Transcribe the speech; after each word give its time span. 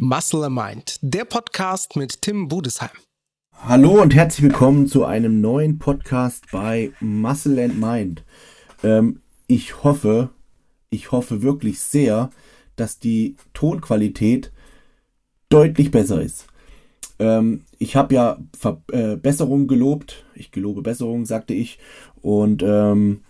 Muscle 0.00 0.44
and 0.44 0.54
Mind, 0.54 1.00
der 1.02 1.24
Podcast 1.24 1.96
mit 1.96 2.22
Tim 2.22 2.46
Budesheim. 2.46 2.90
Hallo 3.52 4.00
und 4.00 4.14
herzlich 4.14 4.44
willkommen 4.44 4.86
zu 4.86 5.04
einem 5.04 5.40
neuen 5.40 5.80
Podcast 5.80 6.44
bei 6.52 6.92
Muscle 7.00 7.60
and 7.60 7.80
Mind. 7.80 8.22
Ähm, 8.84 9.22
ich 9.48 9.82
hoffe, 9.82 10.30
ich 10.88 11.10
hoffe 11.10 11.42
wirklich 11.42 11.80
sehr, 11.80 12.30
dass 12.76 13.00
die 13.00 13.34
Tonqualität 13.54 14.52
deutlich 15.48 15.90
besser 15.90 16.22
ist. 16.22 16.46
Ähm, 17.18 17.64
ich 17.80 17.96
habe 17.96 18.14
ja 18.14 18.38
Verbesserungen 18.56 19.64
äh, 19.64 19.68
gelobt. 19.68 20.24
Ich 20.36 20.52
gelobe 20.52 20.82
Besserungen, 20.82 21.26
sagte 21.26 21.54
ich. 21.54 21.80
Und 22.22 22.62
ähm, 22.62 23.22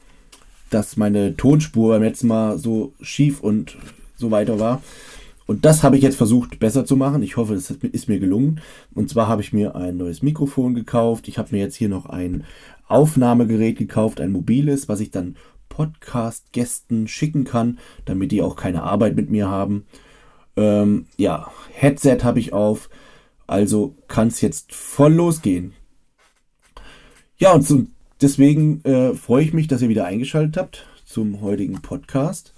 dass 0.69 0.99
meine 0.99 1.35
Tonspur 1.35 1.95
beim 1.95 2.03
letzten 2.03 2.29
Mal 2.29 2.59
so 2.59 2.93
schief 3.01 3.41
und 3.41 3.79
so 4.17 4.31
weiter 4.31 4.61
war. 4.61 4.83
Und 5.49 5.65
das 5.65 5.83
habe 5.83 5.97
ich 5.97 6.03
jetzt 6.03 6.19
versucht 6.19 6.59
besser 6.59 6.85
zu 6.85 6.95
machen. 6.95 7.23
Ich 7.23 7.39
hoffe, 7.39 7.55
es 7.55 7.71
ist 7.71 8.07
mir 8.07 8.21
gelungen. 8.21 8.61
Und 8.95 9.09
zwar 9.09 9.29
habe 9.29 9.41
ich 9.41 9.55
mir 9.55 9.75
ein 9.77 9.97
neues 9.97 10.21
Mikrofon 10.21 10.75
gekauft. 10.75 11.27
Ich 11.27 11.39
habe 11.39 11.49
mir 11.53 11.63
jetzt 11.63 11.75
hier 11.75 11.89
noch 11.89 12.05
ein 12.05 12.45
Aufnahmegerät 12.87 13.79
gekauft, 13.79 14.21
ein 14.21 14.31
mobiles, 14.31 14.91
was 14.91 15.01
ich 15.01 15.11
dann 15.11 15.37
Podcast-Gästen 15.71 17.09
schicken 17.09 17.45
kann, 17.45 17.79
damit 18.05 18.31
die 18.31 18.43
auch 18.43 18.57
keine 18.57 18.83
Arbeit 18.83 19.17
mit 19.17 19.31
mir 19.31 19.49
haben. 19.49 19.87
Ähm, 20.55 21.07
ja, 21.17 21.51
Headset 21.73 22.19
habe 22.25 22.41
ich 22.41 22.53
auf. 22.53 22.91
Also 23.47 23.95
kann 24.07 24.29
es 24.29 24.43
jetzt 24.43 24.75
voll 24.75 25.15
losgehen. 25.15 25.73
Ja, 27.39 27.55
und 27.55 27.67
zum, 27.67 27.93
deswegen 28.21 28.85
äh, 28.85 29.15
freue 29.15 29.45
ich 29.45 29.55
mich, 29.55 29.67
dass 29.67 29.81
ihr 29.81 29.89
wieder 29.89 30.05
eingeschaltet 30.05 30.59
habt 30.59 30.87
zum 31.07 31.41
heutigen 31.41 31.81
Podcast 31.81 32.53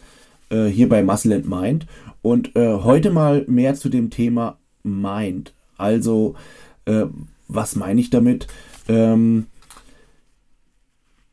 äh, 0.50 0.66
hier 0.66 0.88
bei 0.88 1.02
Muscle 1.02 1.34
and 1.34 1.48
Mind. 1.48 1.86
Und 2.22 2.54
äh, 2.56 2.74
heute 2.74 3.10
mal 3.10 3.44
mehr 3.48 3.74
zu 3.74 3.88
dem 3.88 4.10
Thema 4.10 4.58
Mind. 4.82 5.52
Also, 5.76 6.34
äh, 6.84 7.06
was 7.48 7.76
meine 7.76 8.00
ich 8.00 8.10
damit? 8.10 8.46
Ähm, 8.88 9.46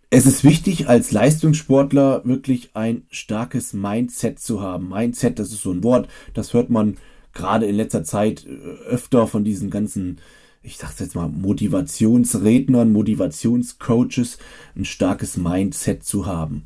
es 0.10 0.26
ist 0.26 0.44
wichtig, 0.44 0.88
als 0.88 1.12
Leistungssportler 1.12 2.22
wirklich 2.24 2.70
ein 2.74 3.04
starkes 3.12 3.74
Mindset 3.74 4.40
zu 4.40 4.62
haben. 4.62 4.90
Mindset, 4.90 5.38
das 5.38 5.52
ist 5.52 5.64
so 5.64 5.72
ein 5.72 5.84
Wort, 5.84 6.08
das 6.34 6.54
hört 6.54 6.70
man 6.70 6.98
gerade 7.34 7.66
in 7.66 7.76
letzter 7.76 8.04
Zeit 8.04 8.46
äh, 8.46 8.50
öfter 8.86 9.28
von 9.28 9.44
diesen 9.44 9.70
ganzen, 9.70 10.20
ich 10.64 10.78
sag's 10.78 11.00
jetzt 11.00 11.16
mal, 11.16 11.28
Motivationsrednern, 11.28 12.92
Motivationscoaches, 12.92 14.38
ein 14.76 14.86
starkes 14.86 15.36
Mindset 15.36 16.04
zu 16.04 16.26
haben. 16.26 16.66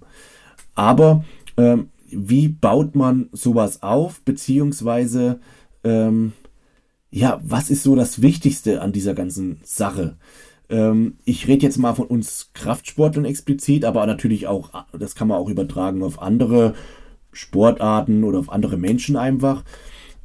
Aber 0.76 1.26
ähm, 1.58 1.90
wie 2.14 2.48
baut 2.48 2.96
man 2.96 3.30
sowas 3.32 3.84
auf, 3.84 4.22
beziehungsweise 4.22 5.40
ähm, 5.84 6.34
ja, 7.12 7.42
was 7.44 7.70
ist 7.70 7.84
so 7.84 7.96
das 7.96 8.22
Wichtigste 8.22 8.82
an 8.82 8.94
dieser 8.94 9.14
ganzen 9.14 9.60
Sache? 9.64 10.18
Ähm, 10.70 11.18
ich 11.26 11.48
rede 11.48 11.64
jetzt 11.64 11.78
mal 11.78 11.94
von 11.94 12.08
uns 12.08 12.52
Kraftsportlern 12.54 13.26
explizit, 13.26 13.86
aber 13.86 14.06
natürlich 14.06 14.48
auch, 14.48 14.72
das 14.98 15.16
kann 15.16 15.28
man 15.28 15.38
auch 15.38 15.50
übertragen 15.50 16.04
auf 16.04 16.22
andere 16.22 16.74
Sportarten 17.34 18.24
oder 18.24 18.40
auf 18.40 18.52
andere 18.52 18.78
Menschen 18.78 19.18
einfach. 19.18 19.64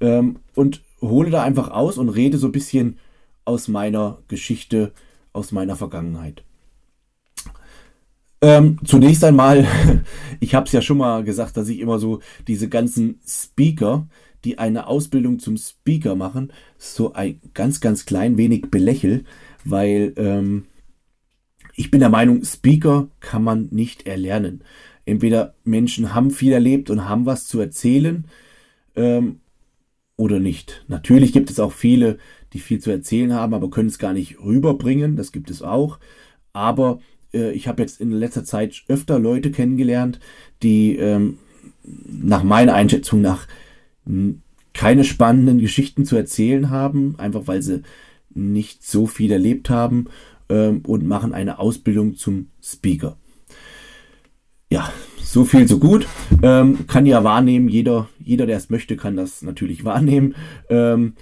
Ähm, 0.01 0.37
und 0.55 0.83
hole 1.01 1.31
da 1.31 1.43
einfach 1.43 1.71
aus 1.71 1.99
und 1.99 2.09
rede 2.09 2.39
so 2.39 2.49
ein 2.49 2.53
bisschen 2.53 2.99
aus 3.45 3.69
meiner 3.69 4.19
Geschichte, 4.29 4.93
aus 5.33 5.53
meiner 5.53 5.77
Vergangenheit. 5.77 6.45
Ähm, 8.47 8.79
zunächst 8.85 9.25
einmal, 9.25 9.67
ich 10.41 10.55
habe 10.55 10.67
es 10.67 10.73
ja 10.73 10.81
schon 10.81 10.99
mal 10.99 11.25
gesagt, 11.25 11.57
dass 11.57 11.69
ich 11.69 11.81
immer 11.81 11.99
so 11.99 12.21
diese 12.47 12.69
ganzen 12.69 13.19
Speaker, 13.27 14.07
die 14.45 14.59
eine 14.59 14.87
Ausbildung 14.87 15.41
zum 15.41 15.57
Speaker 15.57 16.15
machen, 16.15 16.53
so 16.79 17.13
ein 17.13 17.41
ganz, 17.55 17.81
ganz 17.81 18.07
klein 18.07 18.37
wenig 18.37 18.71
belächel, 18.71 19.25
weil 19.65 20.13
ähm, 20.17 20.67
ich 21.75 21.91
bin 21.91 21.99
der 21.99 22.09
Meinung, 22.09 22.45
Speaker 22.45 23.09
kann 23.19 23.43
man 23.43 23.67
nicht 23.73 24.07
erlernen. 24.07 24.63
Entweder 25.07 25.55
Menschen 25.65 26.15
haben 26.15 26.31
viel 26.31 26.53
erlebt 26.53 26.89
und 26.89 27.09
haben 27.09 27.27
was 27.27 27.49
zu 27.49 27.59
erzählen 27.59 28.27
ähm, 28.95 29.41
oder 30.17 30.39
nicht. 30.39 30.85
Natürlich 30.87 31.33
gibt 31.33 31.51
es 31.51 31.59
auch 31.59 31.73
viele, 31.73 32.19
die 32.53 32.61
viel 32.61 32.79
zu 32.79 32.93
erzählen 32.93 33.33
haben, 33.33 33.55
aber 33.55 33.71
können 33.71 33.89
es 33.89 33.99
gar 33.99 34.13
nicht 34.13 34.39
rüberbringen. 34.39 35.17
Das 35.17 35.33
gibt 35.33 35.51
es 35.51 35.63
auch. 35.63 35.99
Aber 36.53 37.01
äh, 37.37 37.53
ich 37.53 37.69
habe 37.69 37.83
jetzt 37.83 38.01
in 38.01 38.11
letzter 38.11 38.45
Zeit 38.45 38.83
öfter 38.89 39.19
Leute 39.19 39.51
kennengelernt, 39.51 40.19
die 40.63 40.97
ähm, 40.97 41.39
nach 41.85 42.43
meiner 42.43 42.75
Einschätzung 42.75 43.21
nach 43.21 43.47
keine 44.73 45.05
spannenden 45.05 45.59
Geschichten 45.59 46.05
zu 46.05 46.17
erzählen 46.17 46.71
haben, 46.71 47.15
einfach 47.19 47.43
weil 47.47 47.63
sie 47.63 47.83
nicht 48.31 48.87
so 48.87 49.07
viel 49.07 49.33
erlebt 49.33 49.71
haben 49.71 50.07
ähm, 50.49 50.83
und 50.87 51.07
machen 51.07 51.33
eine 51.33 51.59
Ausbildung 51.59 52.17
zum 52.17 52.49
Speaker. 52.63 53.17
Ja, 54.71 54.93
so 55.23 55.45
viel, 55.45 55.67
so 55.67 55.79
gut. 55.79 56.07
Ähm, 56.43 56.87
kann 56.87 57.07
ja 57.07 57.25
wahrnehmen, 57.25 57.69
jeder, 57.69 58.09
jeder, 58.19 58.47
der 58.47 58.57
es 58.57 58.69
möchte, 58.69 58.97
kann 58.97 59.17
das 59.17 59.43
natürlich 59.43 59.85
wahrnehmen. 59.85 60.35
Ähm, 60.69 61.15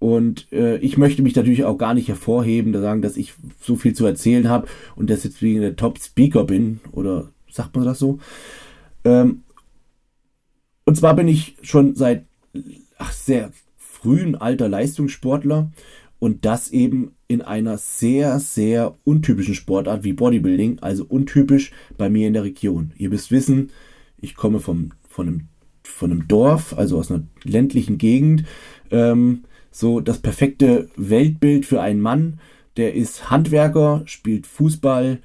und 0.00 0.50
äh, 0.50 0.78
ich 0.78 0.96
möchte 0.96 1.22
mich 1.22 1.36
natürlich 1.36 1.64
auch 1.64 1.76
gar 1.76 1.92
nicht 1.92 2.08
hervorheben, 2.08 2.72
sagen, 2.72 3.02
dass 3.02 3.18
ich 3.18 3.34
so 3.60 3.76
viel 3.76 3.94
zu 3.94 4.06
erzählen 4.06 4.48
habe 4.48 4.66
und 4.96 5.10
dass 5.10 5.24
jetzt 5.24 5.42
wegen 5.42 5.60
der 5.60 5.76
Top-Speaker 5.76 6.44
bin. 6.44 6.80
Oder 6.92 7.28
sagt 7.50 7.76
man 7.76 7.84
das 7.84 7.98
so? 7.98 8.18
Ähm, 9.04 9.42
und 10.86 10.96
zwar 10.96 11.14
bin 11.14 11.28
ich 11.28 11.58
schon 11.60 11.94
seit 11.96 12.24
ach, 12.96 13.12
sehr 13.12 13.52
frühen 13.76 14.36
Alter 14.36 14.70
Leistungssportler 14.70 15.70
und 16.18 16.46
das 16.46 16.70
eben 16.70 17.12
in 17.28 17.42
einer 17.42 17.76
sehr, 17.76 18.40
sehr 18.40 18.94
untypischen 19.04 19.54
Sportart 19.54 20.02
wie 20.02 20.14
Bodybuilding, 20.14 20.78
also 20.80 21.04
untypisch 21.04 21.72
bei 21.98 22.08
mir 22.08 22.26
in 22.26 22.32
der 22.32 22.44
Region. 22.44 22.92
Ihr 22.96 23.10
müsst 23.10 23.30
wissen, 23.30 23.68
ich 24.18 24.34
komme 24.34 24.60
vom, 24.60 24.92
von, 25.10 25.28
einem, 25.28 25.48
von 25.82 26.10
einem 26.10 26.26
Dorf, 26.26 26.72
also 26.78 26.98
aus 26.98 27.10
einer 27.10 27.24
ländlichen 27.44 27.98
Gegend. 27.98 28.44
Ähm, 28.90 29.42
so 29.70 30.00
das 30.00 30.18
perfekte 30.18 30.88
Weltbild 30.96 31.66
für 31.66 31.80
einen 31.80 32.00
Mann. 32.00 32.40
Der 32.76 32.94
ist 32.94 33.30
Handwerker, 33.30 34.02
spielt 34.06 34.46
Fußball, 34.46 35.18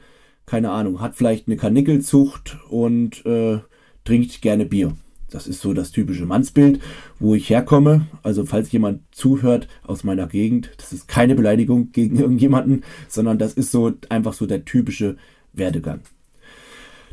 keine 0.46 0.72
Ahnung, 0.72 1.02
hat 1.02 1.16
vielleicht 1.16 1.48
eine 1.48 1.58
Karnickelzucht 1.58 2.58
und 2.70 3.26
äh, 3.26 3.60
trinkt 4.04 4.42
gerne 4.42 4.66
Bier. 4.66 4.96
Das 5.30 5.48
ist 5.48 5.62
so 5.62 5.74
das 5.74 5.92
typische 5.92 6.26
Mannsbild, 6.26 6.80
wo 7.20 7.36
ich 7.36 7.50
herkomme. 7.50 8.06
Also 8.24 8.46
falls 8.46 8.72
jemand 8.72 9.02
zuhört 9.12 9.68
aus 9.84 10.04
meiner 10.04 10.28
Gegend, 10.28 10.70
das 10.78 10.94
ist 10.94 11.08
keine 11.08 11.36
Beleidigung 11.36 11.92
gegen 11.92 12.20
irgendjemanden, 12.20 12.84
sondern 13.08 13.38
das 13.38 13.54
ist 13.54 13.72
so 13.72 13.92
einfach 14.10 14.34
so 14.34 14.46
der 14.46 14.66
typische 14.66 15.18
Werdegang. 15.54 16.02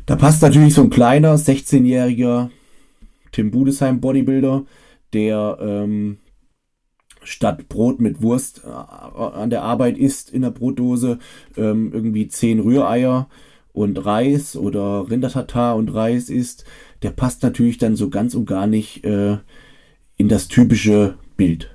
Da 0.05 0.15
passt 0.15 0.41
natürlich 0.41 0.73
so 0.73 0.83
ein 0.83 0.89
kleiner 0.89 1.35
16-jähriger 1.35 2.49
Tim 3.31 3.51
Budesheim 3.51 3.99
Bodybuilder, 3.99 4.63
der 5.13 5.57
ähm, 5.61 6.17
statt 7.23 7.69
Brot 7.69 7.99
mit 7.99 8.21
Wurst 8.21 8.63
äh, 8.65 8.69
an 8.69 9.49
der 9.49 9.63
Arbeit 9.63 9.97
isst 9.97 10.29
in 10.29 10.41
der 10.41 10.51
Brotdose, 10.51 11.19
ähm, 11.57 11.91
irgendwie 11.93 12.27
zehn 12.27 12.59
Rühreier 12.59 13.27
und 13.73 14.05
Reis 14.05 14.55
oder 14.55 15.09
Rindertatar 15.09 15.75
und 15.75 15.93
Reis 15.93 16.29
isst, 16.29 16.65
der 17.01 17.11
passt 17.11 17.43
natürlich 17.43 17.77
dann 17.77 17.95
so 17.95 18.09
ganz 18.09 18.35
und 18.35 18.45
gar 18.45 18.67
nicht 18.67 19.03
äh, 19.03 19.37
in 20.17 20.29
das 20.29 20.47
typische 20.47 21.15
Bild. 21.37 21.69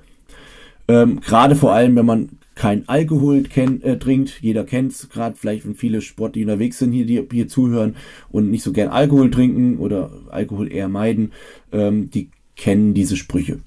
Ähm, 0.87 1.19
gerade 1.19 1.55
vor 1.55 1.73
allem, 1.73 1.95
wenn 1.95 2.05
man 2.05 2.29
kein 2.55 2.89
Alkohol 2.89 3.43
kenn, 3.43 3.81
äh, 3.83 3.97
trinkt, 3.97 4.39
jeder 4.41 4.65
kennt 4.65 4.91
es, 4.91 5.09
gerade 5.09 5.35
vielleicht 5.37 5.65
wenn 5.65 5.75
viele 5.75 6.01
Sport, 6.01 6.35
die 6.35 6.43
unterwegs 6.43 6.79
sind, 6.79 6.91
hier, 6.91 7.05
die 7.05 7.25
hier 7.31 7.47
zuhören 7.47 7.95
und 8.31 8.49
nicht 8.49 8.63
so 8.63 8.73
gern 8.73 8.89
Alkohol 8.89 9.31
trinken 9.31 9.77
oder 9.77 10.11
Alkohol 10.29 10.71
eher 10.71 10.89
meiden, 10.89 11.31
ähm, 11.71 12.09
die 12.09 12.31
kennen 12.55 12.93
diese 12.93 13.15
Sprüche. 13.15 13.59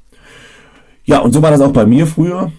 Ja, 1.04 1.18
und 1.18 1.32
so 1.32 1.42
war 1.42 1.50
das 1.50 1.60
auch 1.60 1.72
bei 1.72 1.86
mir 1.86 2.06
früher. 2.06 2.52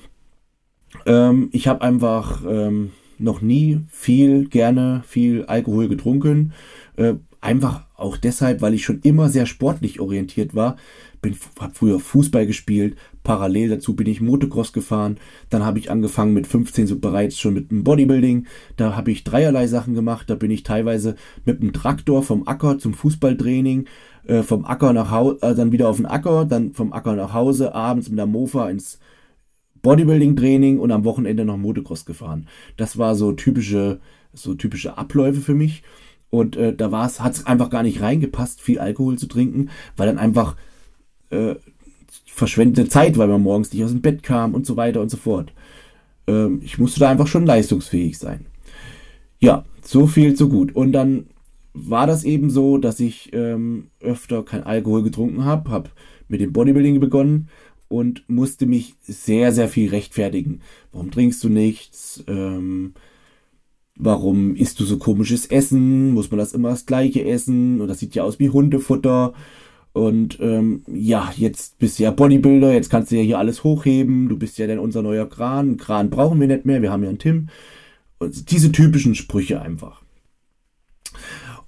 Ähm, 1.06 1.50
ich 1.52 1.68
habe 1.68 1.82
einfach 1.82 2.44
ähm, 2.48 2.92
noch 3.18 3.42
nie 3.42 3.82
viel, 3.90 4.48
gerne 4.48 5.04
viel 5.08 5.46
Alkohol 5.46 5.88
getrunken. 5.88 6.54
Äh, 6.98 7.16
einfach 7.42 7.86
auch 7.96 8.18
deshalb, 8.18 8.62
weil 8.62 8.74
ich 8.74 8.84
schon 8.84 9.00
immer 9.02 9.30
sehr 9.30 9.46
sportlich 9.46 10.00
orientiert 10.00 10.56
war. 10.56 10.78
Bin, 11.24 11.36
habe 11.60 11.74
früher 11.74 12.00
Fußball 12.00 12.46
gespielt, 12.46 12.96
parallel 13.24 13.70
dazu 13.70 13.96
bin 13.96 14.06
ich 14.08 14.22
Motocross 14.22 14.74
gefahren. 14.74 15.18
Dann 15.50 15.66
habe 15.66 15.80
ich 15.80 15.90
angefangen 15.90 16.34
mit 16.34 16.46
15 16.46 16.86
so 16.86 17.00
bereits 17.00 17.40
schon 17.40 17.56
mit 17.56 17.72
dem 17.72 17.84
Bodybuilding. 17.84 18.46
Da 18.78 18.96
habe 18.96 19.10
ich 19.10 19.24
dreierlei 19.24 19.66
Sachen 19.66 19.96
gemacht. 19.96 20.30
Da 20.30 20.36
bin 20.36 20.52
ich 20.52 20.62
teilweise 20.62 21.16
mit 21.46 21.64
dem 21.64 21.74
Traktor 21.74 22.22
vom 22.22 22.48
Acker 22.48 22.78
zum 22.78 22.94
Fußballtraining 22.94 23.86
äh, 24.26 24.44
vom 24.44 24.66
Acker 24.66 24.94
nach 24.94 25.12
Hause, 25.12 25.40
äh, 25.42 25.56
dann 25.56 25.72
wieder 25.72 25.90
auf 25.90 25.98
den 25.98 26.06
Acker, 26.06 26.46
dann 26.46 26.74
vom 26.74 26.94
Acker 26.94 27.16
nach 27.16 27.34
Hause, 27.34 27.76
abends 27.76 28.10
mit 28.10 28.18
der 28.18 28.26
Mofa 28.26 28.70
ins 28.70 29.00
Bodybuilding-Training 29.82 30.80
und 30.80 30.92
am 30.92 31.04
Wochenende 31.04 31.46
noch 31.46 31.58
Motocross 31.58 32.06
gefahren. 32.06 32.48
Das 32.78 32.98
war 32.98 33.16
so 33.16 33.34
typische, 33.34 34.00
so 34.32 34.54
typische 34.54 34.98
Abläufe 34.98 35.42
für 35.42 35.54
mich. 35.54 35.84
Und 36.30 36.56
äh, 36.56 36.74
da 36.74 36.92
hat 36.92 37.34
es 37.34 37.46
einfach 37.46 37.70
gar 37.70 37.84
nicht 37.84 38.02
reingepasst, 38.02 38.62
viel 38.62 38.80
Alkohol 38.80 39.18
zu 39.18 39.28
trinken, 39.28 39.70
weil 39.98 40.08
dann 40.08 40.18
einfach 40.18 40.56
äh, 41.34 41.56
verschwendete 42.26 42.90
Zeit, 42.90 43.18
weil 43.18 43.28
man 43.28 43.42
morgens 43.42 43.72
nicht 43.72 43.84
aus 43.84 43.92
dem 43.92 44.02
Bett 44.02 44.24
kam 44.24 44.54
und 44.54 44.66
so 44.66 44.76
weiter 44.78 45.02
und 45.02 45.10
so 45.10 45.18
fort. 45.18 45.54
Ähm, 46.28 46.62
ich 46.64 46.78
musste 46.78 47.00
da 47.00 47.10
einfach 47.10 47.28
schon 47.28 47.46
leistungsfähig 47.46 48.18
sein. 48.18 48.46
Ja, 49.40 49.66
so 49.82 50.08
viel, 50.08 50.36
so 50.36 50.50
gut. 50.50 50.76
Und 50.76 50.94
dann 50.94 51.28
war 51.74 52.08
das 52.08 52.24
eben 52.24 52.50
so, 52.50 52.78
dass 52.78 53.00
ich 53.00 53.32
ähm, 53.34 53.88
öfter 54.00 54.44
kein 54.44 54.64
Alkohol 54.64 55.04
getrunken 55.04 55.44
habe, 55.46 55.70
habe 55.70 55.90
mit 56.28 56.40
dem 56.40 56.54
Bodybuilding 56.54 57.00
begonnen 57.00 57.50
und 57.88 58.24
musste 58.28 58.66
mich 58.66 58.96
sehr, 59.02 59.52
sehr 59.52 59.68
viel 59.68 59.90
rechtfertigen. 59.90 60.62
Warum 60.92 61.12
trinkst 61.12 61.44
du 61.44 61.50
nichts? 61.50 62.24
Ähm, 62.28 62.94
warum 63.96 64.56
isst 64.56 64.80
du 64.80 64.86
so 64.86 64.98
komisches 64.98 65.46
Essen? 65.46 66.12
Muss 66.12 66.32
man 66.32 66.40
das 66.40 66.54
immer 66.54 66.70
das 66.70 66.86
gleiche 66.86 67.24
essen? 67.24 67.82
Und 67.82 67.88
das 67.88 68.00
sieht 68.00 68.16
ja 68.16 68.24
aus 68.24 68.40
wie 68.40 68.50
Hundefutter. 68.50 69.34
Und 69.94 70.40
ähm, 70.42 70.84
ja, 70.88 71.32
jetzt 71.38 71.78
bist 71.78 72.00
du 72.00 72.04
ja 72.04 72.12
Bodybuilder, 72.12 72.74
jetzt 72.74 72.90
kannst 72.90 73.12
du 73.12 73.16
ja 73.16 73.22
hier 73.22 73.38
alles 73.38 73.64
hochheben, 73.64 74.28
du 74.28 74.38
bist 74.38 74.58
ja 74.58 74.66
dann 74.66 74.80
unser 74.80 75.04
neuer 75.04 75.30
Kran. 75.30 75.78
Kran 75.78 76.10
brauchen 76.10 76.40
wir 76.40 76.48
nicht 76.48 76.66
mehr, 76.66 76.82
wir 76.82 76.92
haben 76.92 77.04
ja 77.04 77.10
einen 77.10 77.20
Tim. 77.20 77.50
Und 78.18 78.50
diese 78.52 78.72
typischen 78.72 79.14
Sprüche 79.14 79.62
einfach. 79.62 80.02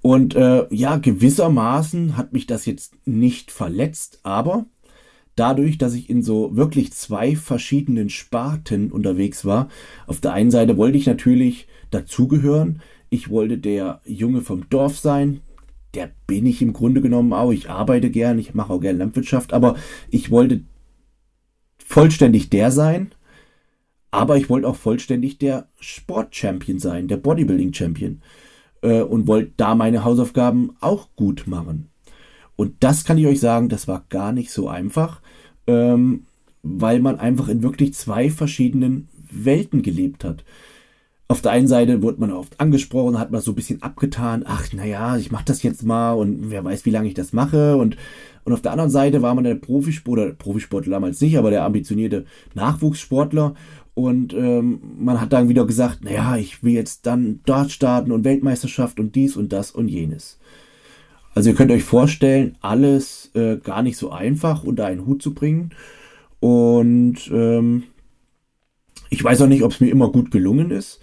Und 0.02 0.34
äh, 0.34 0.66
ja, 0.74 0.96
gewissermaßen 0.96 2.16
hat 2.16 2.32
mich 2.32 2.46
das 2.46 2.66
jetzt 2.66 2.94
nicht 3.06 3.50
verletzt, 3.50 4.20
aber 4.24 4.66
dadurch, 5.36 5.78
dass 5.78 5.94
ich 5.94 6.10
in 6.10 6.22
so 6.22 6.56
wirklich 6.56 6.92
zwei 6.92 7.36
verschiedenen 7.36 8.08
Sparten 8.08 8.90
unterwegs 8.90 9.44
war, 9.44 9.68
auf 10.06 10.20
der 10.20 10.32
einen 10.32 10.50
Seite 10.50 10.76
wollte 10.76 10.98
ich 10.98 11.06
natürlich 11.06 11.68
dazugehören, 11.90 12.80
ich 13.08 13.30
wollte 13.30 13.58
der 13.58 14.00
Junge 14.04 14.40
vom 14.40 14.68
Dorf 14.68 14.98
sein, 14.98 15.40
der 15.96 16.12
bin 16.26 16.46
ich 16.46 16.62
im 16.62 16.72
Grunde 16.72 17.00
genommen 17.00 17.32
auch. 17.32 17.50
Ich 17.50 17.70
arbeite 17.70 18.10
gern, 18.10 18.38
ich 18.38 18.54
mache 18.54 18.72
auch 18.72 18.80
gern 18.80 18.98
Landwirtschaft, 18.98 19.52
aber 19.52 19.76
ich 20.10 20.30
wollte 20.30 20.60
vollständig 21.78 22.50
der 22.50 22.70
sein, 22.70 23.12
aber 24.10 24.36
ich 24.36 24.50
wollte 24.50 24.68
auch 24.68 24.76
vollständig 24.76 25.38
der 25.38 25.68
Sport-Champion 25.80 26.78
sein, 26.78 27.08
der 27.08 27.16
Bodybuilding-Champion 27.16 28.20
äh, 28.82 29.00
und 29.00 29.26
wollte 29.26 29.52
da 29.56 29.74
meine 29.74 30.04
Hausaufgaben 30.04 30.76
auch 30.80 31.08
gut 31.16 31.46
machen. 31.46 31.88
Und 32.56 32.74
das 32.80 33.04
kann 33.04 33.18
ich 33.18 33.26
euch 33.26 33.40
sagen, 33.40 33.68
das 33.68 33.88
war 33.88 34.04
gar 34.08 34.32
nicht 34.32 34.50
so 34.50 34.68
einfach, 34.68 35.20
ähm, 35.66 36.26
weil 36.62 37.00
man 37.00 37.18
einfach 37.18 37.48
in 37.48 37.62
wirklich 37.62 37.94
zwei 37.94 38.30
verschiedenen 38.30 39.08
Welten 39.30 39.82
gelebt 39.82 40.24
hat 40.24 40.44
auf 41.28 41.42
der 41.42 41.52
einen 41.52 41.66
Seite 41.66 42.02
wurde 42.02 42.20
man 42.20 42.32
oft 42.32 42.60
angesprochen, 42.60 43.18
hat 43.18 43.32
man 43.32 43.40
so 43.40 43.52
ein 43.52 43.56
bisschen 43.56 43.82
abgetan, 43.82 44.44
ach 44.46 44.72
naja, 44.72 45.16
ich 45.16 45.32
mache 45.32 45.44
das 45.46 45.62
jetzt 45.62 45.82
mal 45.82 46.12
und 46.12 46.50
wer 46.50 46.64
weiß, 46.64 46.86
wie 46.86 46.90
lange 46.90 47.08
ich 47.08 47.14
das 47.14 47.32
mache. 47.32 47.76
Und, 47.76 47.96
und 48.44 48.52
auf 48.52 48.62
der 48.62 48.70
anderen 48.72 48.90
Seite 48.90 49.22
war 49.22 49.34
man 49.34 49.42
der 49.42 49.56
Profisportler, 49.56 50.32
Profisportler 50.34 50.92
damals 50.92 51.20
nicht, 51.20 51.36
aber 51.36 51.50
der 51.50 51.64
ambitionierte 51.64 52.26
Nachwuchssportler. 52.54 53.54
Und 53.94 54.34
ähm, 54.34 54.80
man 54.98 55.20
hat 55.20 55.32
dann 55.32 55.48
wieder 55.48 55.66
gesagt, 55.66 56.04
naja, 56.04 56.36
ich 56.36 56.62
will 56.62 56.74
jetzt 56.74 57.06
dann 57.06 57.40
dort 57.44 57.72
starten 57.72 58.12
und 58.12 58.24
Weltmeisterschaft 58.24 59.00
und 59.00 59.14
dies 59.14 59.36
und 59.36 59.52
das 59.52 59.72
und 59.72 59.88
jenes. 59.88 60.38
Also 61.34 61.50
ihr 61.50 61.56
könnt 61.56 61.72
euch 61.72 61.82
vorstellen, 61.82 62.56
alles 62.60 63.30
äh, 63.34 63.56
gar 63.56 63.82
nicht 63.82 63.96
so 63.96 64.10
einfach 64.10 64.64
unter 64.64 64.86
einen 64.86 65.06
Hut 65.06 65.22
zu 65.22 65.34
bringen. 65.34 65.70
Und 66.40 67.30
ähm, 67.32 67.84
ich 69.10 69.22
weiß 69.22 69.42
auch 69.42 69.46
nicht, 69.46 69.62
ob 69.62 69.72
es 69.72 69.80
mir 69.80 69.90
immer 69.90 70.10
gut 70.10 70.30
gelungen 70.30 70.70
ist. 70.70 71.00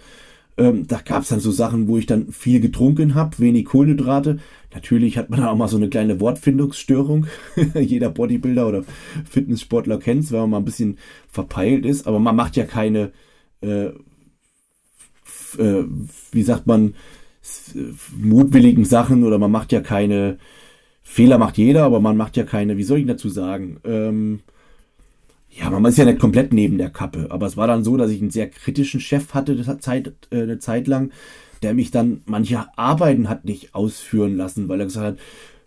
Ähm, 0.56 0.86
da 0.86 1.00
gab 1.00 1.22
es 1.22 1.30
dann 1.30 1.40
so 1.40 1.50
Sachen, 1.50 1.88
wo 1.88 1.98
ich 1.98 2.06
dann 2.06 2.30
viel 2.30 2.60
getrunken 2.60 3.14
habe, 3.16 3.38
wenig 3.40 3.64
Kohlenhydrate. 3.64 4.38
Natürlich 4.72 5.18
hat 5.18 5.28
man 5.28 5.40
da 5.40 5.50
auch 5.50 5.56
mal 5.56 5.66
so 5.68 5.76
eine 5.76 5.88
kleine 5.88 6.20
Wortfindungsstörung. 6.20 7.26
Jeder 7.74 8.10
Bodybuilder 8.10 8.68
oder 8.68 8.84
Fitnesssportler 9.28 9.98
kennt 9.98 10.24
es, 10.24 10.32
wenn 10.32 10.40
man 10.40 10.50
mal 10.50 10.58
ein 10.58 10.64
bisschen 10.64 10.98
verpeilt 11.28 11.84
ist. 11.84 12.06
Aber 12.06 12.20
man 12.20 12.36
macht 12.36 12.56
ja 12.56 12.66
keine, 12.66 13.10
äh, 13.62 13.86
äh, 15.58 15.84
wie 16.30 16.42
sagt 16.42 16.66
man, 16.68 16.94
mutwilligen 18.16 18.84
Sachen 18.84 19.24
oder 19.24 19.38
man 19.38 19.50
macht 19.50 19.72
ja 19.72 19.80
keine 19.80 20.38
Fehler 21.02 21.36
macht 21.36 21.58
jeder, 21.58 21.84
aber 21.84 22.00
man 22.00 22.16
macht 22.16 22.36
ja 22.36 22.44
keine, 22.44 22.78
wie 22.78 22.82
soll 22.82 22.98
ich 22.98 23.06
dazu 23.06 23.28
sagen? 23.28 23.78
Ähm, 23.84 24.40
ja, 25.56 25.70
man 25.70 25.84
ist 25.84 25.98
ja 25.98 26.04
nicht 26.04 26.18
komplett 26.18 26.52
neben 26.52 26.78
der 26.78 26.90
Kappe, 26.90 27.28
aber 27.30 27.46
es 27.46 27.56
war 27.56 27.66
dann 27.66 27.84
so, 27.84 27.96
dass 27.96 28.10
ich 28.10 28.20
einen 28.20 28.30
sehr 28.30 28.50
kritischen 28.50 29.00
Chef 29.00 29.34
hatte 29.34 29.52
eine 29.52 29.78
Zeit, 29.78 30.12
äh, 30.30 30.42
eine 30.42 30.58
Zeit 30.58 30.86
lang, 30.88 31.12
der 31.62 31.74
mich 31.74 31.90
dann 31.90 32.22
manche 32.26 32.66
Arbeiten 32.76 33.28
hat 33.28 33.44
nicht 33.44 33.74
ausführen 33.74 34.36
lassen, 34.36 34.68
weil 34.68 34.80
er 34.80 34.86
gesagt 34.86 35.06
hat, 35.06 35.18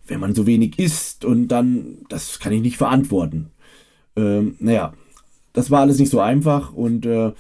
wenn 0.08 0.20
man 0.20 0.36
so 0.36 0.46
wenig 0.46 0.78
isst 0.78 1.26
und 1.26 1.48
dann, 1.48 2.00
das 2.10 2.40
kann 2.40 2.54
ich 2.54 2.62
nicht 2.62 2.78
verantworten. 2.78 3.52
Ähm, 4.16 4.56
naja, 4.60 4.94
das 5.54 5.72
war 5.72 5.82
alles 5.82 6.00
nicht 6.00 6.12
so 6.12 6.20
einfach 6.20 6.74
und 6.74 7.06
äh, 7.06 7.32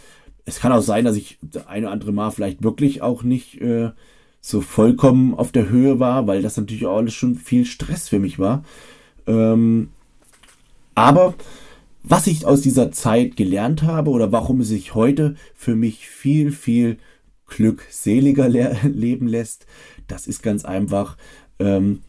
es 0.45 0.59
kann 0.59 0.71
auch 0.71 0.81
sein, 0.81 1.05
dass 1.05 1.17
ich 1.17 1.39
eine 1.67 1.87
oder 1.87 1.93
andere 1.93 2.13
Mal 2.13 2.31
vielleicht 2.31 2.63
wirklich 2.63 3.01
auch 3.01 3.23
nicht 3.23 3.59
äh, 3.61 3.91
so 4.39 4.61
vollkommen 4.61 5.33
auf 5.33 5.51
der 5.51 5.69
Höhe 5.69 5.99
war, 5.99 6.27
weil 6.27 6.41
das 6.41 6.55
natürlich 6.55 6.85
auch 6.85 6.97
alles 6.97 7.13
schon 7.13 7.35
viel 7.35 7.65
Stress 7.65 8.07
für 8.07 8.19
mich 8.19 8.39
war. 8.39 8.63
Ähm, 9.27 9.89
aber 10.95 11.35
was 12.03 12.27
ich 12.27 12.45
aus 12.45 12.61
dieser 12.61 12.91
Zeit 12.91 13.35
gelernt 13.35 13.83
habe 13.83 14.11
oder 14.11 14.31
warum 14.31 14.61
es 14.61 14.69
sich 14.69 14.95
heute 14.95 15.35
für 15.55 15.75
mich 15.75 16.07
viel, 16.07 16.51
viel 16.51 16.97
glückseliger 17.47 18.49
le 18.49 18.77
leben 18.83 19.27
lässt, 19.27 19.65
das 20.07 20.27
ist 20.27 20.43
ganz 20.43 20.65
einfach 20.65 21.17
ähm, 21.59 22.01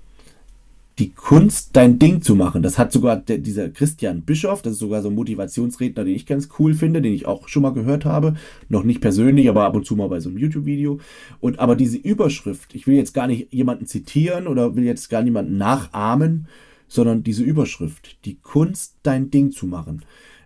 die 0.99 1.13
Kunst, 1.13 1.71
dein 1.75 1.99
Ding 1.99 2.23
zu 2.23 2.35
machen. 2.35 2.63
Das 2.63 2.77
hat 2.77 2.93
sogar 2.93 3.17
der, 3.17 3.39
dieser 3.39 3.69
Christian 3.69 4.23
Bischof, 4.23 4.63
das 4.63 4.75
ist 4.75 4.79
sogar 4.81 5.01
so 5.01 5.09
ein 5.09 5.15
Motivationsredner, 5.15 6.05
den 6.05 6.15
ich 6.15 6.27
ganz 6.27 6.49
cool 6.59 6.75
finde, 6.75 7.01
den 7.01 7.13
ich 7.13 7.27
auch 7.27 7.47
schon 7.49 7.63
mal 7.63 7.73
gehört 7.73 8.05
habe. 8.05 8.35
Noch 8.69 8.83
nicht 8.83 9.01
persönlich, 9.01 9.49
aber 9.49 9.65
ab 9.65 9.77
und 9.77 9.87
zu 9.87 9.95
mal 9.95 10.09
bei 10.09 10.21
so 10.21 10.29
einem 10.29 10.39
YouTube-Video. 10.39 10.99
Und 11.41 11.61
aber 11.61 11.77
diese 11.77 11.97
Überschrift, 11.97 12.75
ich 12.75 12.87
will 12.87 12.97
jetzt 12.97 13.15
gar 13.15 13.29
nicht 13.29 13.53
jemanden 13.53 13.87
zitieren 13.87 14.49
oder 14.49 14.75
will 14.75 14.85
jetzt 14.85 15.09
gar 15.09 15.23
niemanden 15.23 15.57
nachahmen, 15.57 16.49
sondern 16.89 17.23
diese 17.23 17.45
Überschrift, 17.45 18.25
die 18.25 18.37
Kunst, 18.37 18.97
dein 19.03 19.31
Ding 19.31 19.53
zu 19.53 19.67
machen, 19.67 20.05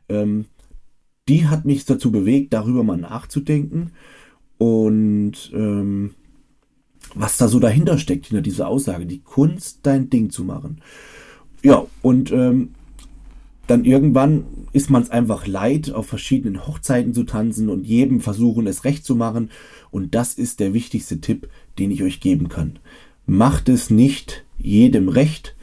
ähm, 0.09 0.47
die 1.29 1.47
hat 1.47 1.65
mich 1.65 1.85
dazu 1.85 2.11
bewegt, 2.11 2.53
darüber 2.53 2.83
mal 2.83 2.99
nachzudenken 2.99 3.93
und 4.59 5.50
ähm, 5.55 6.15
was 7.15 7.37
da 7.37 7.49
so 7.49 7.59
dahinter 7.59 7.99
steckt, 7.99 8.27
hinter 8.27 8.43
dieser 8.43 8.69
Aussage, 8.69 9.06
die 9.06 9.21
Kunst, 9.21 9.81
dein 9.82 10.11
Ding 10.11 10.31
zu 10.31 10.44
machen. 10.44 10.81
Ja, 11.63 11.87
und 12.01 12.32
ähm, 12.32 12.70
dann 13.67 13.84
irgendwann 13.84 14.44
ist 14.72 14.91
man 14.91 15.03
es 15.03 15.11
einfach 15.11 15.46
leid, 15.46 15.93
auf 15.93 16.06
verschiedenen 16.06 16.67
Hochzeiten 16.67 17.15
zu 17.15 17.25
tanzen 17.25 17.69
und 17.69 17.87
jedem 17.87 18.20
versuchen, 18.20 18.67
es 18.67 18.84
recht 18.84 19.05
zu 19.05 19.15
machen. 19.15 19.51
Und 19.91 20.15
das 20.15 20.34
ist 20.34 20.61
der 20.61 20.75
wichtigste 20.75 21.20
Tipp, 21.20 21.49
den 21.79 21.91
ich 21.91 22.03
euch 22.03 22.20
geben 22.20 22.49
kann. 22.49 22.79
Macht 23.27 23.69
es 23.69 23.91
nicht 23.91 24.44
jedem 24.58 25.08
recht, 25.08 25.55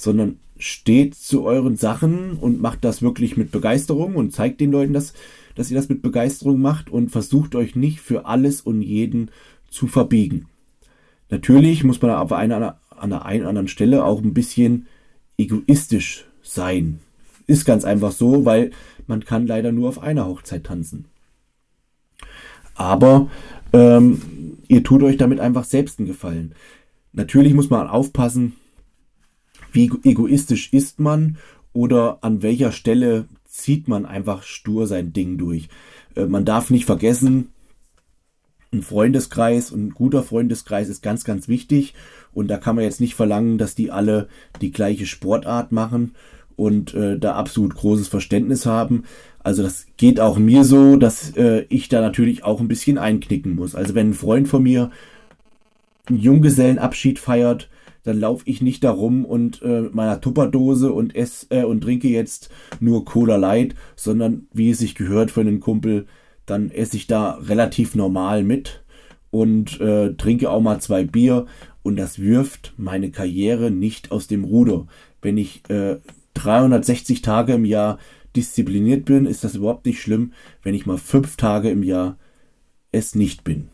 sondern 0.00 0.38
steht 0.58 1.14
zu 1.14 1.44
euren 1.44 1.76
Sachen 1.76 2.32
und 2.32 2.58
macht 2.58 2.84
das 2.84 3.02
wirklich 3.02 3.36
mit 3.36 3.50
Begeisterung 3.50 4.14
und 4.16 4.32
zeigt 4.32 4.58
den 4.60 4.72
Leuten, 4.72 4.94
dass, 4.94 5.12
dass 5.54 5.70
ihr 5.70 5.76
das 5.76 5.90
mit 5.90 6.00
Begeisterung 6.00 6.58
macht 6.58 6.88
und 6.88 7.10
versucht 7.10 7.54
euch 7.54 7.76
nicht 7.76 8.00
für 8.00 8.24
alles 8.24 8.62
und 8.62 8.80
jeden 8.80 9.30
zu 9.68 9.86
verbiegen. 9.88 10.46
Natürlich 11.28 11.84
muss 11.84 12.00
man 12.00 12.12
auf 12.12 12.32
einer, 12.32 12.78
an 12.88 13.10
der 13.10 13.26
einen 13.26 13.42
oder 13.42 13.50
anderen 13.50 13.68
Stelle 13.68 14.02
auch 14.04 14.22
ein 14.22 14.32
bisschen 14.32 14.86
egoistisch 15.36 16.24
sein. 16.42 17.00
Ist 17.46 17.66
ganz 17.66 17.84
einfach 17.84 18.12
so, 18.12 18.46
weil 18.46 18.70
man 19.06 19.22
kann 19.22 19.46
leider 19.46 19.70
nur 19.70 19.90
auf 19.90 19.98
einer 20.02 20.26
Hochzeit 20.26 20.64
tanzen. 20.64 21.06
Aber 22.74 23.28
ähm, 23.74 24.56
ihr 24.66 24.82
tut 24.82 25.02
euch 25.02 25.18
damit 25.18 25.40
einfach 25.40 25.64
selbst 25.64 25.98
einen 25.98 26.08
Gefallen. 26.08 26.54
Natürlich 27.12 27.52
muss 27.52 27.68
man 27.68 27.86
aufpassen, 27.86 28.54
wie 29.72 29.90
egoistisch 30.04 30.72
ist 30.72 31.00
man 31.00 31.38
oder 31.72 32.18
an 32.22 32.42
welcher 32.42 32.72
Stelle 32.72 33.26
zieht 33.46 33.88
man 33.88 34.06
einfach 34.06 34.42
stur 34.42 34.86
sein 34.86 35.12
Ding 35.12 35.38
durch. 35.38 35.68
Äh, 36.14 36.26
man 36.26 36.44
darf 36.44 36.70
nicht 36.70 36.86
vergessen, 36.86 37.48
ein 38.72 38.82
Freundeskreis 38.82 39.72
und 39.72 39.86
ein 39.86 39.90
guter 39.90 40.22
Freundeskreis 40.22 40.88
ist 40.88 41.02
ganz, 41.02 41.24
ganz 41.24 41.48
wichtig. 41.48 41.94
Und 42.32 42.48
da 42.48 42.56
kann 42.56 42.76
man 42.76 42.84
jetzt 42.84 43.00
nicht 43.00 43.14
verlangen, 43.14 43.58
dass 43.58 43.74
die 43.74 43.90
alle 43.90 44.28
die 44.60 44.70
gleiche 44.70 45.06
Sportart 45.06 45.72
machen 45.72 46.14
und 46.54 46.94
äh, 46.94 47.18
da 47.18 47.34
absolut 47.34 47.74
großes 47.74 48.08
Verständnis 48.08 48.66
haben. 48.66 49.04
Also 49.42 49.62
das 49.62 49.86
geht 49.96 50.20
auch 50.20 50.38
mir 50.38 50.64
so, 50.64 50.96
dass 50.96 51.34
äh, 51.36 51.64
ich 51.68 51.88
da 51.88 52.00
natürlich 52.00 52.44
auch 52.44 52.60
ein 52.60 52.68
bisschen 52.68 52.98
einknicken 52.98 53.56
muss. 53.56 53.74
Also 53.74 53.94
wenn 53.94 54.10
ein 54.10 54.14
Freund 54.14 54.46
von 54.46 54.62
mir 54.62 54.90
einen 56.06 56.18
Junggesellenabschied 56.18 57.18
feiert, 57.18 57.69
dann 58.02 58.18
laufe 58.18 58.42
ich 58.46 58.62
nicht 58.62 58.84
darum 58.84 59.24
und 59.24 59.62
äh, 59.62 59.82
mit 59.82 59.94
meiner 59.94 60.20
Tupperdose 60.20 60.92
und 60.92 61.14
ess 61.14 61.46
äh, 61.50 61.64
und 61.64 61.82
trinke 61.82 62.08
jetzt 62.08 62.50
nur 62.80 63.04
Cola 63.04 63.36
Light, 63.36 63.74
sondern 63.96 64.46
wie 64.52 64.70
es 64.70 64.78
sich 64.78 64.94
gehört 64.94 65.30
für 65.30 65.40
einen 65.40 65.60
Kumpel, 65.60 66.06
dann 66.46 66.70
esse 66.70 66.96
ich 66.96 67.06
da 67.06 67.32
relativ 67.32 67.94
normal 67.94 68.42
mit 68.42 68.82
und 69.30 69.80
äh, 69.80 70.14
trinke 70.14 70.50
auch 70.50 70.60
mal 70.60 70.80
zwei 70.80 71.04
Bier 71.04 71.46
und 71.82 71.96
das 71.96 72.18
wirft 72.18 72.74
meine 72.76 73.10
Karriere 73.10 73.70
nicht 73.70 74.10
aus 74.10 74.26
dem 74.26 74.44
Ruder. 74.44 74.86
Wenn 75.22 75.36
ich 75.36 75.62
äh, 75.68 75.96
360 76.34 77.22
Tage 77.22 77.54
im 77.54 77.64
Jahr 77.64 77.98
diszipliniert 78.36 79.04
bin, 79.04 79.26
ist 79.26 79.44
das 79.44 79.56
überhaupt 79.56 79.86
nicht 79.86 80.00
schlimm, 80.00 80.32
wenn 80.62 80.74
ich 80.74 80.86
mal 80.86 80.98
fünf 80.98 81.36
Tage 81.36 81.70
im 81.70 81.82
Jahr 81.82 82.16
es 82.92 83.14
nicht 83.14 83.44
bin. 83.44 83.68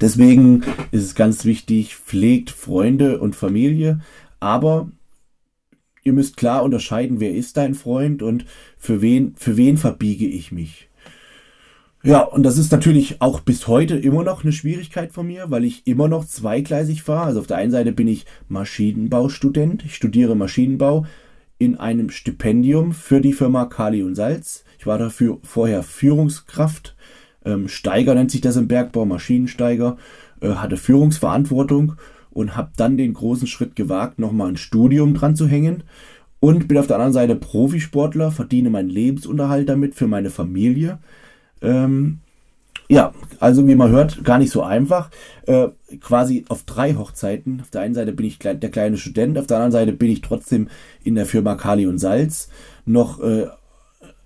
Deswegen 0.00 0.62
ist 0.90 1.04
es 1.04 1.14
ganz 1.14 1.44
wichtig, 1.44 1.96
pflegt 1.96 2.50
Freunde 2.50 3.20
und 3.20 3.36
Familie, 3.36 4.00
aber 4.38 4.90
ihr 6.04 6.12
müsst 6.12 6.36
klar 6.36 6.62
unterscheiden, 6.62 7.20
wer 7.20 7.34
ist 7.34 7.56
dein 7.56 7.74
Freund 7.74 8.22
und 8.22 8.46
für 8.78 9.02
wen, 9.02 9.34
für 9.36 9.56
wen 9.56 9.76
verbiege 9.76 10.26
ich 10.26 10.52
mich. 10.52 10.88
Ja, 12.02 12.22
und 12.22 12.44
das 12.44 12.56
ist 12.56 12.72
natürlich 12.72 13.20
auch 13.20 13.40
bis 13.40 13.68
heute 13.68 13.94
immer 13.94 14.24
noch 14.24 14.42
eine 14.42 14.52
Schwierigkeit 14.52 15.12
von 15.12 15.26
mir, 15.26 15.50
weil 15.50 15.66
ich 15.66 15.86
immer 15.86 16.08
noch 16.08 16.24
zweigleisig 16.24 17.02
fahre. 17.02 17.26
Also 17.26 17.40
auf 17.40 17.46
der 17.46 17.58
einen 17.58 17.70
Seite 17.70 17.92
bin 17.92 18.08
ich 18.08 18.24
Maschinenbaustudent, 18.48 19.84
ich 19.84 19.96
studiere 19.96 20.34
Maschinenbau 20.34 21.04
in 21.58 21.76
einem 21.76 22.08
Stipendium 22.08 22.92
für 22.92 23.20
die 23.20 23.34
Firma 23.34 23.66
Kali 23.66 24.02
und 24.02 24.14
Salz. 24.14 24.64
Ich 24.78 24.86
war 24.86 24.96
dafür 24.96 25.40
vorher 25.42 25.82
Führungskraft, 25.82 26.96
ähm, 27.44 27.68
Steiger 27.68 28.14
nennt 28.14 28.30
sich 28.30 28.40
das 28.40 28.56
im 28.56 28.68
Bergbau, 28.68 29.04
Maschinensteiger, 29.06 29.96
äh, 30.40 30.50
hatte 30.50 30.76
Führungsverantwortung 30.76 31.94
und 32.30 32.56
habe 32.56 32.70
dann 32.76 32.96
den 32.96 33.14
großen 33.14 33.46
Schritt 33.46 33.76
gewagt, 33.76 34.18
nochmal 34.18 34.48
ein 34.48 34.56
Studium 34.56 35.14
dran 35.14 35.36
zu 35.36 35.46
hängen 35.46 35.82
und 36.38 36.68
bin 36.68 36.78
auf 36.78 36.86
der 36.86 36.96
anderen 36.96 37.12
Seite 37.12 37.36
Profisportler, 37.36 38.30
verdiene 38.30 38.70
meinen 38.70 38.88
Lebensunterhalt 38.88 39.68
damit 39.68 39.94
für 39.94 40.06
meine 40.06 40.30
Familie. 40.30 40.98
Ähm, 41.62 42.18
ja, 42.88 43.14
also 43.38 43.68
wie 43.68 43.74
man 43.74 43.90
hört, 43.90 44.24
gar 44.24 44.38
nicht 44.38 44.50
so 44.50 44.62
einfach. 44.62 45.10
Äh, 45.46 45.68
quasi 46.00 46.44
auf 46.48 46.64
drei 46.64 46.94
Hochzeiten. 46.94 47.60
Auf 47.60 47.70
der 47.70 47.82
einen 47.82 47.94
Seite 47.94 48.12
bin 48.12 48.26
ich 48.26 48.38
der 48.38 48.56
kleine 48.56 48.96
Student, 48.96 49.38
auf 49.38 49.46
der 49.46 49.58
anderen 49.58 49.72
Seite 49.72 49.92
bin 49.92 50.10
ich 50.10 50.22
trotzdem 50.22 50.68
in 51.04 51.14
der 51.14 51.26
Firma 51.26 51.54
Kali 51.54 51.86
und 51.86 51.98
Salz 51.98 52.48
noch 52.86 53.20
äh, 53.20 53.46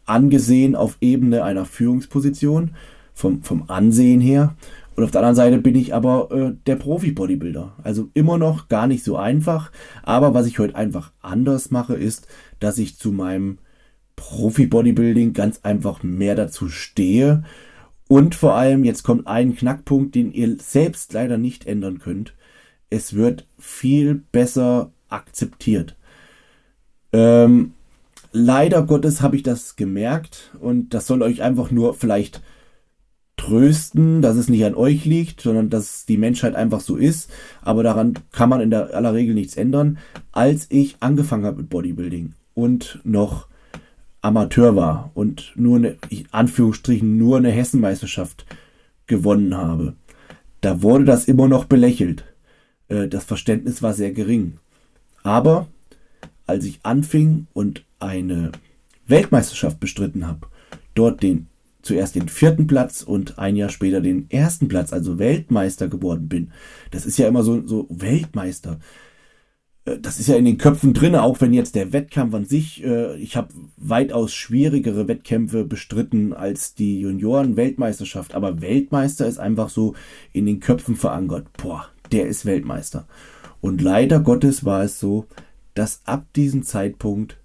angesehen 0.06 0.76
auf 0.76 0.96
Ebene 1.00 1.42
einer 1.44 1.64
Führungsposition 1.64 2.70
vom, 3.14 3.42
vom 3.42 3.64
Ansehen 3.68 4.20
her. 4.20 4.54
Und 4.96 5.04
auf 5.04 5.10
der 5.10 5.22
anderen 5.22 5.36
Seite 5.36 5.58
bin 5.58 5.74
ich 5.74 5.94
aber 5.94 6.30
äh, 6.30 6.52
der 6.66 6.76
Profi-Bodybuilder. 6.76 7.72
Also 7.82 8.10
immer 8.14 8.38
noch 8.38 8.68
gar 8.68 8.86
nicht 8.86 9.02
so 9.04 9.16
einfach. 9.16 9.72
Aber 10.02 10.34
was 10.34 10.46
ich 10.46 10.58
heute 10.58 10.76
einfach 10.76 11.12
anders 11.20 11.70
mache, 11.70 11.94
ist, 11.94 12.28
dass 12.60 12.78
ich 12.78 12.98
zu 12.98 13.10
meinem 13.10 13.58
Profi-Bodybuilding 14.16 15.32
ganz 15.32 15.60
einfach 15.62 16.02
mehr 16.02 16.34
dazu 16.34 16.68
stehe 16.68 17.42
und 18.08 18.34
vor 18.34 18.54
allem, 18.54 18.84
jetzt 18.84 19.02
kommt 19.02 19.26
ein 19.26 19.56
Knackpunkt, 19.56 20.14
den 20.14 20.32
ihr 20.32 20.56
selbst 20.60 21.12
leider 21.12 21.38
nicht 21.38 21.66
ändern 21.66 21.98
könnt. 21.98 22.34
Es 22.90 23.14
wird 23.14 23.46
viel 23.58 24.22
besser 24.30 24.92
akzeptiert. 25.08 25.96
Ähm, 27.12 27.72
leider 28.32 28.82
Gottes 28.82 29.22
habe 29.22 29.36
ich 29.36 29.42
das 29.42 29.76
gemerkt 29.76 30.52
und 30.60 30.92
das 30.92 31.06
soll 31.06 31.22
euch 31.22 31.42
einfach 31.42 31.70
nur 31.70 31.94
vielleicht 31.94 32.42
trösten, 33.36 34.22
dass 34.22 34.36
es 34.36 34.48
nicht 34.48 34.64
an 34.64 34.74
euch 34.74 35.04
liegt, 35.04 35.40
sondern 35.40 35.70
dass 35.70 36.06
die 36.06 36.16
Menschheit 36.16 36.54
einfach 36.54 36.80
so 36.80 36.96
ist. 36.96 37.30
Aber 37.62 37.82
daran 37.82 38.14
kann 38.32 38.48
man 38.48 38.60
in 38.60 38.70
der 38.70 38.94
aller 38.94 39.14
Regel 39.14 39.34
nichts 39.34 39.56
ändern. 39.56 39.98
Als 40.32 40.66
ich 40.70 40.96
angefangen 41.00 41.44
habe 41.44 41.58
mit 41.58 41.70
Bodybuilding 41.70 42.34
und 42.54 43.00
noch 43.04 43.48
Amateur 44.20 44.76
war 44.76 45.10
und 45.14 45.52
nur 45.54 45.76
eine, 45.76 45.96
Anführungsstrichen, 46.30 47.18
nur 47.18 47.36
eine 47.36 47.50
Hessenmeisterschaft 47.50 48.46
gewonnen 49.06 49.56
habe, 49.56 49.94
da 50.60 50.82
wurde 50.82 51.04
das 51.04 51.26
immer 51.26 51.48
noch 51.48 51.66
belächelt. 51.66 52.24
Äh, 52.88 53.08
das 53.08 53.24
Verständnis 53.24 53.82
war 53.82 53.92
sehr 53.92 54.12
gering. 54.12 54.58
Aber 55.22 55.66
als 56.46 56.64
ich 56.64 56.80
anfing 56.82 57.46
und 57.52 57.84
eine 57.98 58.52
Weltmeisterschaft 59.06 59.80
bestritten 59.80 60.26
habe, 60.26 60.46
dort 60.94 61.22
den 61.22 61.48
zuerst 61.84 62.14
den 62.14 62.28
vierten 62.28 62.66
Platz 62.66 63.02
und 63.02 63.38
ein 63.38 63.56
Jahr 63.56 63.68
später 63.68 64.00
den 64.00 64.30
ersten 64.30 64.68
Platz, 64.68 64.92
also 64.92 65.18
Weltmeister 65.18 65.88
geworden 65.88 66.28
bin. 66.28 66.52
Das 66.90 67.06
ist 67.06 67.18
ja 67.18 67.28
immer 67.28 67.42
so, 67.42 67.66
so 67.66 67.86
Weltmeister. 67.90 68.80
Äh, 69.84 69.98
das 70.00 70.18
ist 70.18 70.28
ja 70.28 70.36
in 70.36 70.44
den 70.44 70.58
Köpfen 70.58 70.94
drin, 70.94 71.14
auch 71.14 71.40
wenn 71.40 71.52
jetzt 71.52 71.74
der 71.74 71.92
Wettkampf 71.92 72.34
an 72.34 72.44
sich, 72.44 72.82
äh, 72.84 73.16
ich 73.16 73.36
habe 73.36 73.48
weitaus 73.76 74.34
schwierigere 74.34 75.08
Wettkämpfe 75.08 75.64
bestritten 75.64 76.32
als 76.32 76.74
die 76.74 77.00
Junioren-Weltmeisterschaft, 77.00 78.34
aber 78.34 78.60
Weltmeister 78.60 79.26
ist 79.26 79.38
einfach 79.38 79.68
so 79.68 79.94
in 80.32 80.46
den 80.46 80.60
Köpfen 80.60 80.96
verankert. 80.96 81.46
Boah, 81.56 81.86
der 82.12 82.26
ist 82.26 82.46
Weltmeister. 82.46 83.06
Und 83.60 83.80
leider 83.80 84.20
Gottes 84.20 84.64
war 84.64 84.84
es 84.84 85.00
so, 85.00 85.26
dass 85.74 86.02
ab 86.04 86.26
diesem 86.34 86.62
Zeitpunkt 86.62 87.38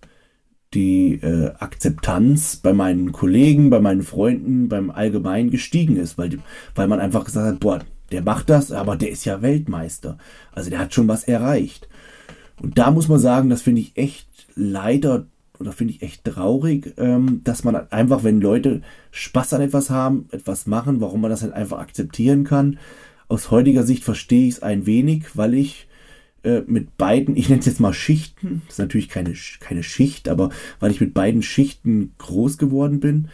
die 0.74 1.16
äh, 1.16 1.52
Akzeptanz 1.58 2.58
bei 2.58 2.74
meinen 2.74 3.12
Kollegen, 3.12 3.70
bei 3.70 3.80
meinen 3.80 4.04
Freunden, 4.04 4.70
beim 4.70 4.92
Allgemeinen 4.92 5.50
gestiegen 5.50 5.98
ist, 5.98 6.18
weil, 6.18 6.40
weil 6.76 6.88
man 6.88 7.00
einfach 7.00 7.26
gesagt 7.26 7.48
hat, 7.48 7.60
boah, 7.60 7.80
der 8.12 8.22
macht 8.22 8.50
das, 8.50 8.72
aber 8.72 8.96
der 8.96 9.10
ist 9.10 9.26
ja 9.26 9.42
Weltmeister. 9.42 10.18
Also 10.52 10.70
der 10.70 10.80
hat 10.80 10.94
schon 10.94 11.08
was 11.08 11.24
erreicht. 11.24 11.88
Und 12.62 12.78
da 12.78 12.92
muss 12.92 13.08
man 13.08 13.20
sagen, 13.20 13.50
das 13.50 13.62
finde 13.62 13.82
ich 13.82 13.98
echt 13.98 14.28
leider 14.56 15.26
oder 15.60 15.72
finde 15.74 15.94
ich 15.94 16.02
echt 16.02 16.24
traurig, 16.24 16.94
ähm, 16.98 17.42
dass 17.44 17.64
man 17.64 17.76
einfach, 17.92 18.24
wenn 18.24 18.40
Leute 18.40 18.82
Spaß 19.12 19.54
an 19.54 19.62
etwas 19.62 19.90
haben, 19.90 20.28
etwas 20.32 20.68
machen, 20.68 21.02
warum 21.02 21.22
man 21.22 21.32
das 21.32 21.42
halt 21.42 21.54
einfach 21.54 21.80
akzeptieren 21.80 22.46
kann. 22.46 22.80
Aus 23.28 23.52
heutiger 23.52 23.84
Sicht 23.84 24.04
verstehe 24.04 24.48
ich 24.48 24.56
es 24.56 24.64
ein 24.64 24.86
wenig, 24.86 25.36
weil 25.36 25.54
ich 25.54 25.89
äh, 26.44 26.62
mit 26.68 26.98
beiden, 26.98 27.36
ich 27.36 27.50
nenne 27.50 27.60
es 27.60 27.66
jetzt 27.66 27.80
mal 27.80 27.94
Schichten, 27.94 28.62
das 28.66 28.76
ist 28.76 28.80
natürlich 28.80 29.10
keine, 29.10 29.34
keine 29.60 29.84
Schicht, 29.84 30.30
aber 30.30 30.50
weil 30.80 30.92
ich 30.92 31.02
mit 31.02 31.14
beiden 31.14 31.42
Schichten 31.42 32.14
groß 32.18 32.58
geworden 32.58 33.00
bin. 33.00 33.30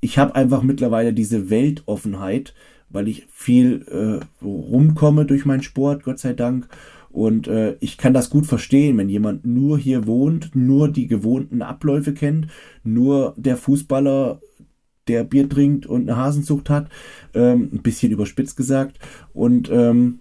Ich 0.00 0.18
habe 0.18 0.34
einfach 0.34 0.62
mittlerweile 0.62 1.12
diese 1.12 1.50
Weltoffenheit, 1.50 2.54
weil 2.90 3.08
ich 3.08 3.26
viel 3.30 3.84
äh, 3.88 4.44
rumkomme 4.44 5.26
durch 5.26 5.44
meinen 5.44 5.62
Sport, 5.62 6.04
Gott 6.04 6.18
sei 6.18 6.32
Dank 6.32 6.68
und 7.10 7.48
äh, 7.48 7.76
ich 7.80 7.96
kann 7.96 8.14
das 8.14 8.30
gut 8.30 8.46
verstehen, 8.46 8.98
wenn 8.98 9.08
jemand 9.08 9.46
nur 9.46 9.78
hier 9.78 10.06
wohnt, 10.06 10.54
nur 10.54 10.88
die 10.88 11.06
gewohnten 11.06 11.62
Abläufe 11.62 12.12
kennt, 12.12 12.48
nur 12.84 13.34
der 13.36 13.56
Fußballer, 13.56 14.40
der 15.08 15.24
Bier 15.24 15.48
trinkt 15.48 15.86
und 15.86 16.02
eine 16.02 16.18
Hasenzucht 16.18 16.68
hat, 16.68 16.90
ähm, 17.34 17.70
ein 17.72 17.82
bisschen 17.82 18.12
überspitzt 18.12 18.56
gesagt. 18.56 18.98
Und 19.32 19.70
ähm, 19.70 20.20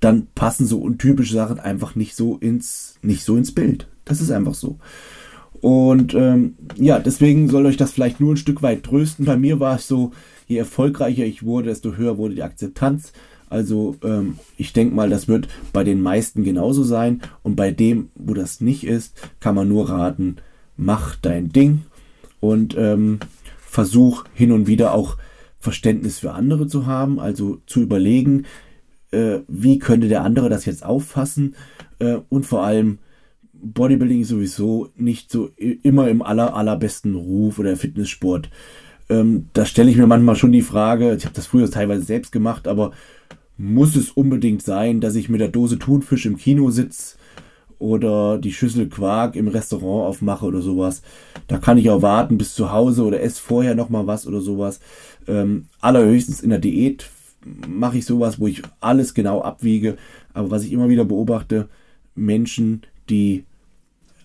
dann 0.00 0.28
passen 0.34 0.66
so 0.66 0.80
untypische 0.80 1.34
Sachen 1.34 1.60
einfach 1.60 1.94
nicht 1.94 2.16
so 2.16 2.36
ins, 2.38 2.94
nicht 3.02 3.24
so 3.24 3.36
ins 3.36 3.52
Bild. 3.52 3.86
Das 4.04 4.20
ist 4.20 4.30
einfach 4.30 4.54
so. 4.54 4.78
Und 5.60 6.14
ähm, 6.14 6.54
ja, 6.76 6.98
deswegen 6.98 7.48
soll 7.48 7.66
euch 7.66 7.76
das 7.76 7.92
vielleicht 7.92 8.18
nur 8.18 8.32
ein 8.32 8.38
Stück 8.38 8.62
weit 8.62 8.82
trösten. 8.82 9.26
Bei 9.26 9.36
mir 9.36 9.60
war 9.60 9.76
es 9.76 9.86
so, 9.86 10.12
je 10.46 10.56
erfolgreicher 10.56 11.24
ich 11.24 11.42
wurde, 11.42 11.68
desto 11.68 11.96
höher 11.96 12.16
wurde 12.16 12.34
die 12.34 12.42
Akzeptanz. 12.42 13.12
Also 13.50 13.96
ähm, 14.02 14.38
ich 14.56 14.72
denke 14.72 14.94
mal, 14.94 15.10
das 15.10 15.28
wird 15.28 15.48
bei 15.72 15.84
den 15.84 16.00
meisten 16.00 16.44
genauso 16.44 16.82
sein. 16.82 17.20
Und 17.42 17.56
bei 17.56 17.70
dem, 17.72 18.08
wo 18.14 18.32
das 18.32 18.60
nicht 18.62 18.84
ist, 18.84 19.20
kann 19.38 19.54
man 19.54 19.68
nur 19.68 19.90
raten, 19.90 20.36
mach 20.76 21.16
dein 21.16 21.50
Ding 21.50 21.82
und 22.40 22.74
ähm, 22.78 23.18
versuch 23.58 24.24
hin 24.32 24.52
und 24.52 24.66
wieder 24.66 24.94
auch 24.94 25.18
Verständnis 25.58 26.20
für 26.20 26.32
andere 26.32 26.68
zu 26.68 26.86
haben. 26.86 27.20
Also 27.20 27.60
zu 27.66 27.82
überlegen, 27.82 28.46
äh, 29.10 29.40
wie 29.48 29.78
könnte 29.78 30.08
der 30.08 30.22
andere 30.22 30.48
das 30.48 30.64
jetzt 30.64 30.84
auffassen. 30.84 31.54
Äh, 31.98 32.18
und 32.28 32.46
vor 32.46 32.64
allem, 32.64 32.98
Bodybuilding 33.52 34.22
ist 34.22 34.28
sowieso 34.28 34.88
nicht 34.96 35.30
so 35.30 35.50
immer 35.56 36.08
im 36.08 36.22
aller, 36.22 36.54
allerbesten 36.54 37.14
Ruf 37.14 37.58
oder 37.58 37.76
Fitnesssport. 37.76 38.50
Ähm, 39.08 39.48
da 39.52 39.66
stelle 39.66 39.90
ich 39.90 39.96
mir 39.96 40.06
manchmal 40.06 40.36
schon 40.36 40.52
die 40.52 40.62
Frage, 40.62 41.14
ich 41.14 41.24
habe 41.24 41.34
das 41.34 41.46
früher 41.46 41.70
teilweise 41.70 42.02
selbst 42.02 42.32
gemacht, 42.32 42.68
aber 42.68 42.92
muss 43.58 43.96
es 43.96 44.10
unbedingt 44.10 44.62
sein, 44.62 45.00
dass 45.00 45.16
ich 45.16 45.28
mit 45.28 45.40
der 45.40 45.48
Dose 45.48 45.78
Thunfisch 45.78 46.24
im 46.24 46.38
Kino 46.38 46.70
sitze 46.70 47.16
oder 47.78 48.38
die 48.38 48.52
Schüssel 48.52 48.88
Quark 48.88 49.36
im 49.36 49.48
Restaurant 49.48 50.08
aufmache 50.08 50.46
oder 50.46 50.62
sowas. 50.62 51.02
Da 51.48 51.58
kann 51.58 51.76
ich 51.76 51.90
auch 51.90 52.02
warten 52.02 52.38
bis 52.38 52.54
zu 52.54 52.72
Hause 52.72 53.04
oder 53.04 53.20
esse 53.20 53.40
vorher 53.40 53.74
noch 53.74 53.88
mal 53.88 54.06
was 54.06 54.26
oder 54.26 54.40
sowas. 54.40 54.80
Ähm, 55.26 55.66
allerhöchstens 55.80 56.40
in 56.40 56.50
der 56.50 56.58
Diät 56.58 57.10
mache 57.44 57.98
ich 57.98 58.04
sowas, 58.04 58.40
wo 58.40 58.46
ich 58.46 58.62
alles 58.80 59.14
genau 59.14 59.42
abwiege. 59.42 59.96
Aber 60.32 60.50
was 60.50 60.64
ich 60.64 60.72
immer 60.72 60.88
wieder 60.88 61.04
beobachte, 61.04 61.68
Menschen, 62.14 62.82
die 63.08 63.44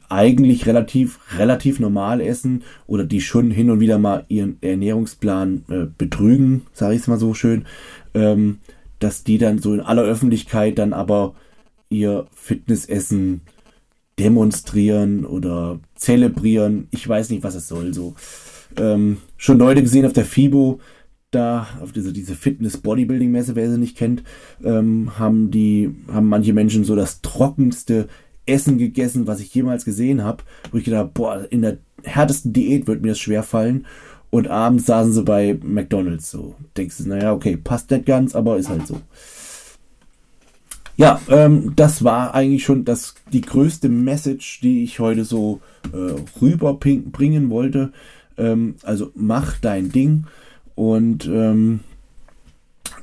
eigentlich 0.09 0.65
relativ, 0.67 1.19
relativ 1.37 1.79
normal 1.79 2.21
essen 2.21 2.63
oder 2.87 3.05
die 3.05 3.21
schon 3.21 3.49
hin 3.51 3.71
und 3.71 3.79
wieder 3.79 3.97
mal 3.97 4.25
ihren 4.27 4.57
Ernährungsplan 4.61 5.63
äh, 5.69 5.85
betrügen, 5.97 6.63
sage 6.73 6.95
ich 6.95 7.01
es 7.01 7.07
mal 7.07 7.17
so 7.17 7.33
schön, 7.33 7.65
ähm, 8.13 8.59
dass 8.99 9.23
die 9.23 9.37
dann 9.37 9.59
so 9.59 9.73
in 9.73 9.81
aller 9.81 10.03
Öffentlichkeit 10.03 10.77
dann 10.77 10.93
aber 10.93 11.33
ihr 11.89 12.27
Fitnessessen 12.33 13.41
demonstrieren 14.19 15.25
oder 15.25 15.79
zelebrieren. 15.95 16.87
Ich 16.91 17.07
weiß 17.07 17.29
nicht, 17.29 17.43
was 17.43 17.55
es 17.55 17.67
soll. 17.67 17.93
So 17.93 18.15
ähm, 18.77 19.17
schon 19.37 19.57
Leute 19.57 19.81
gesehen 19.81 20.05
auf 20.05 20.13
der 20.13 20.25
FIBO, 20.25 20.79
da 21.31 21.67
auf 21.81 21.91
diese, 21.91 22.13
diese 22.13 22.35
Fitness-Bodybuilding-Messe, 22.35 23.55
wer 23.55 23.69
sie 23.69 23.77
nicht 23.77 23.97
kennt, 23.97 24.23
ähm, 24.63 25.19
haben 25.19 25.51
die 25.51 25.95
haben 26.11 26.29
manche 26.29 26.53
Menschen 26.53 26.83
so 26.83 26.95
das 26.95 27.21
trockenste 27.21 28.07
Essen 28.45 28.77
gegessen, 28.77 29.27
was 29.27 29.39
ich 29.39 29.53
jemals 29.53 29.85
gesehen 29.85 30.23
habe, 30.23 30.43
wo 30.71 30.77
ich 30.77 30.85
gedacht 30.85 31.13
boah, 31.13 31.45
in 31.49 31.61
der 31.61 31.77
härtesten 32.03 32.53
Diät 32.53 32.87
wird 32.87 33.01
mir 33.01 33.09
das 33.09 33.19
schwer 33.19 33.43
fallen. 33.43 33.85
Und 34.29 34.47
abends 34.47 34.85
saßen 34.85 35.13
sie 35.13 35.23
bei 35.23 35.57
McDonalds 35.63 36.29
so. 36.29 36.55
Denkst 36.75 36.97
du, 36.97 37.09
naja, 37.09 37.31
okay, 37.33 37.57
passt 37.57 37.89
nicht 37.91 38.05
ganz, 38.05 38.35
aber 38.35 38.57
ist 38.57 38.69
halt 38.69 38.85
so. 38.85 38.99
Ja, 40.97 41.21
ähm, 41.29 41.73
das 41.75 42.03
war 42.03 42.33
eigentlich 42.33 42.63
schon 42.63 42.85
das, 42.85 43.15
die 43.31 43.41
größte 43.41 43.89
Message, 43.89 44.61
die 44.61 44.83
ich 44.83 44.99
heute 44.99 45.25
so 45.25 45.61
äh, 45.93 46.15
rüberbringen 46.41 47.49
wollte. 47.49 47.91
Ähm, 48.37 48.75
also 48.83 49.11
mach 49.15 49.57
dein 49.59 49.91
Ding 49.91 50.25
und 50.75 51.25
ähm, 51.27 51.79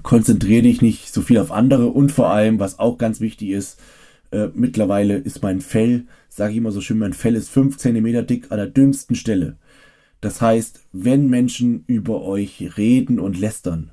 konzentriere 0.03 0.63
dich 0.63 0.83
nicht 0.83 1.13
so 1.13 1.23
viel 1.23 1.39
auf 1.39 1.51
andere 1.51 1.89
und 1.89 2.13
vor 2.13 2.31
allem, 2.31 2.59
was 2.59 2.79
auch 2.79 2.99
ganz 2.99 3.21
wichtig 3.21 3.51
ist, 3.51 3.81
äh, 4.31 4.49
mittlerweile 4.55 5.17
ist 5.17 5.43
mein 5.43 5.61
Fell, 5.61 6.05
sage 6.29 6.53
ich 6.53 6.59
immer 6.59 6.73
so 6.73 6.81
schön, 6.81 6.99
mein 6.99 7.13
Fell 7.13 7.37
ist 7.37 7.51
5 7.51 7.77
cm 7.77 8.27
dick 8.27 8.51
an 8.51 8.59
der 8.59 8.67
dünnsten 8.67 9.17
Stelle. 9.17 9.57
Das 10.21 10.41
heißt, 10.41 10.81
wenn 10.93 11.29
Menschen 11.29 11.85
über 11.87 12.23
euch 12.23 12.77
reden 12.77 13.19
und 13.19 13.39
lästern, 13.39 13.91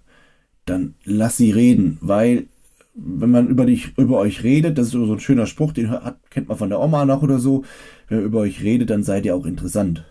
dann 0.66 0.94
lass 1.04 1.38
sie 1.38 1.52
reden, 1.52 1.98
weil 2.02 2.48
wenn 2.94 3.32
man 3.32 3.48
über 3.48 3.66
dich, 3.66 3.98
über 3.98 4.18
euch 4.18 4.44
redet, 4.44 4.78
das 4.78 4.88
ist 4.88 4.94
so 4.94 5.12
ein 5.12 5.20
schöner 5.20 5.46
Spruch, 5.46 5.72
den 5.72 5.90
hat, 5.90 6.20
kennt 6.30 6.50
man 6.50 6.58
von 6.58 6.70
der 6.70 6.80
Oma 6.80 7.06
noch 7.06 7.22
oder 7.22 7.40
so. 7.40 7.64
Wenn 8.08 8.20
man 8.20 8.28
über 8.28 8.40
euch 8.40 8.62
redet, 8.62 8.90
dann 8.90 9.04
seid 9.04 9.26
ihr 9.26 9.36
auch 9.36 9.46
interessant. 9.46 10.06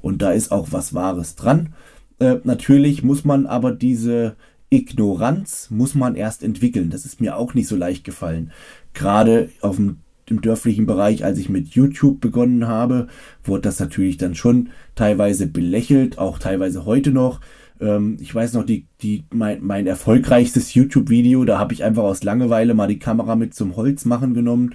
Und 0.00 0.20
da 0.22 0.32
ist 0.32 0.50
auch 0.50 0.68
was 0.72 0.94
Wahres 0.94 1.36
dran. 1.36 1.74
Äh, 2.18 2.36
natürlich 2.44 3.02
muss 3.02 3.24
man 3.24 3.46
aber 3.46 3.72
diese 3.72 4.36
Ignoranz 4.70 5.70
muss 5.70 5.94
man 5.94 6.14
erst 6.14 6.42
entwickeln. 6.42 6.90
Das 6.90 7.04
ist 7.04 7.20
mir 7.20 7.36
auch 7.36 7.54
nicht 7.54 7.68
so 7.68 7.76
leicht 7.76 8.04
gefallen. 8.04 8.52
Gerade 8.92 9.48
auf 9.60 9.76
dem 9.76 9.98
im 10.30 10.42
dörflichen 10.42 10.86
Bereich, 10.86 11.24
als 11.24 11.38
ich 11.38 11.48
mit 11.48 11.68
YouTube 11.68 12.20
begonnen 12.20 12.66
habe, 12.66 13.08
wurde 13.44 13.62
das 13.62 13.80
natürlich 13.80 14.16
dann 14.16 14.34
schon 14.34 14.70
teilweise 14.94 15.46
belächelt, 15.46 16.18
auch 16.18 16.38
teilweise 16.38 16.84
heute 16.84 17.10
noch. 17.12 17.40
Ähm, 17.80 18.18
ich 18.20 18.34
weiß 18.34 18.52
noch, 18.54 18.64
die, 18.64 18.86
die, 19.02 19.24
mein, 19.32 19.62
mein 19.62 19.86
erfolgreichstes 19.86 20.74
YouTube-Video, 20.74 21.44
da 21.44 21.58
habe 21.58 21.72
ich 21.72 21.84
einfach 21.84 22.02
aus 22.02 22.24
Langeweile 22.24 22.74
mal 22.74 22.88
die 22.88 22.98
Kamera 22.98 23.36
mit 23.36 23.54
zum 23.54 23.76
Holz 23.76 24.04
machen 24.04 24.34
genommen 24.34 24.74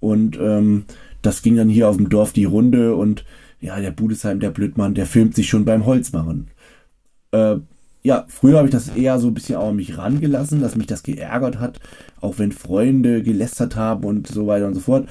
und 0.00 0.38
ähm, 0.40 0.84
das 1.22 1.42
ging 1.42 1.56
dann 1.56 1.68
hier 1.68 1.88
auf 1.88 1.96
dem 1.96 2.08
Dorf 2.08 2.32
die 2.32 2.44
Runde 2.44 2.94
und 2.96 3.24
ja, 3.60 3.80
der 3.80 3.92
Budesheim, 3.92 4.40
der 4.40 4.50
Blödmann, 4.50 4.94
der 4.94 5.06
filmt 5.06 5.36
sich 5.36 5.48
schon 5.48 5.64
beim 5.64 5.86
Holzmachen. 5.86 6.48
Äh, 7.32 7.56
ja, 8.04 8.24
früher 8.28 8.58
habe 8.58 8.66
ich 8.66 8.72
das 8.72 8.88
eher 8.88 9.18
so 9.20 9.28
ein 9.28 9.34
bisschen 9.34 9.56
auch 9.56 9.68
an 9.68 9.76
mich 9.76 9.96
rangelassen, 9.96 10.60
dass 10.60 10.76
mich 10.76 10.86
das 10.86 11.04
geärgert 11.04 11.60
hat, 11.60 11.78
auch 12.20 12.38
wenn 12.38 12.50
Freunde 12.50 13.22
gelästert 13.22 13.76
haben 13.76 14.04
und 14.04 14.26
so 14.26 14.46
weiter 14.46 14.66
und 14.66 14.74
so 14.74 14.80
fort. 14.80 15.08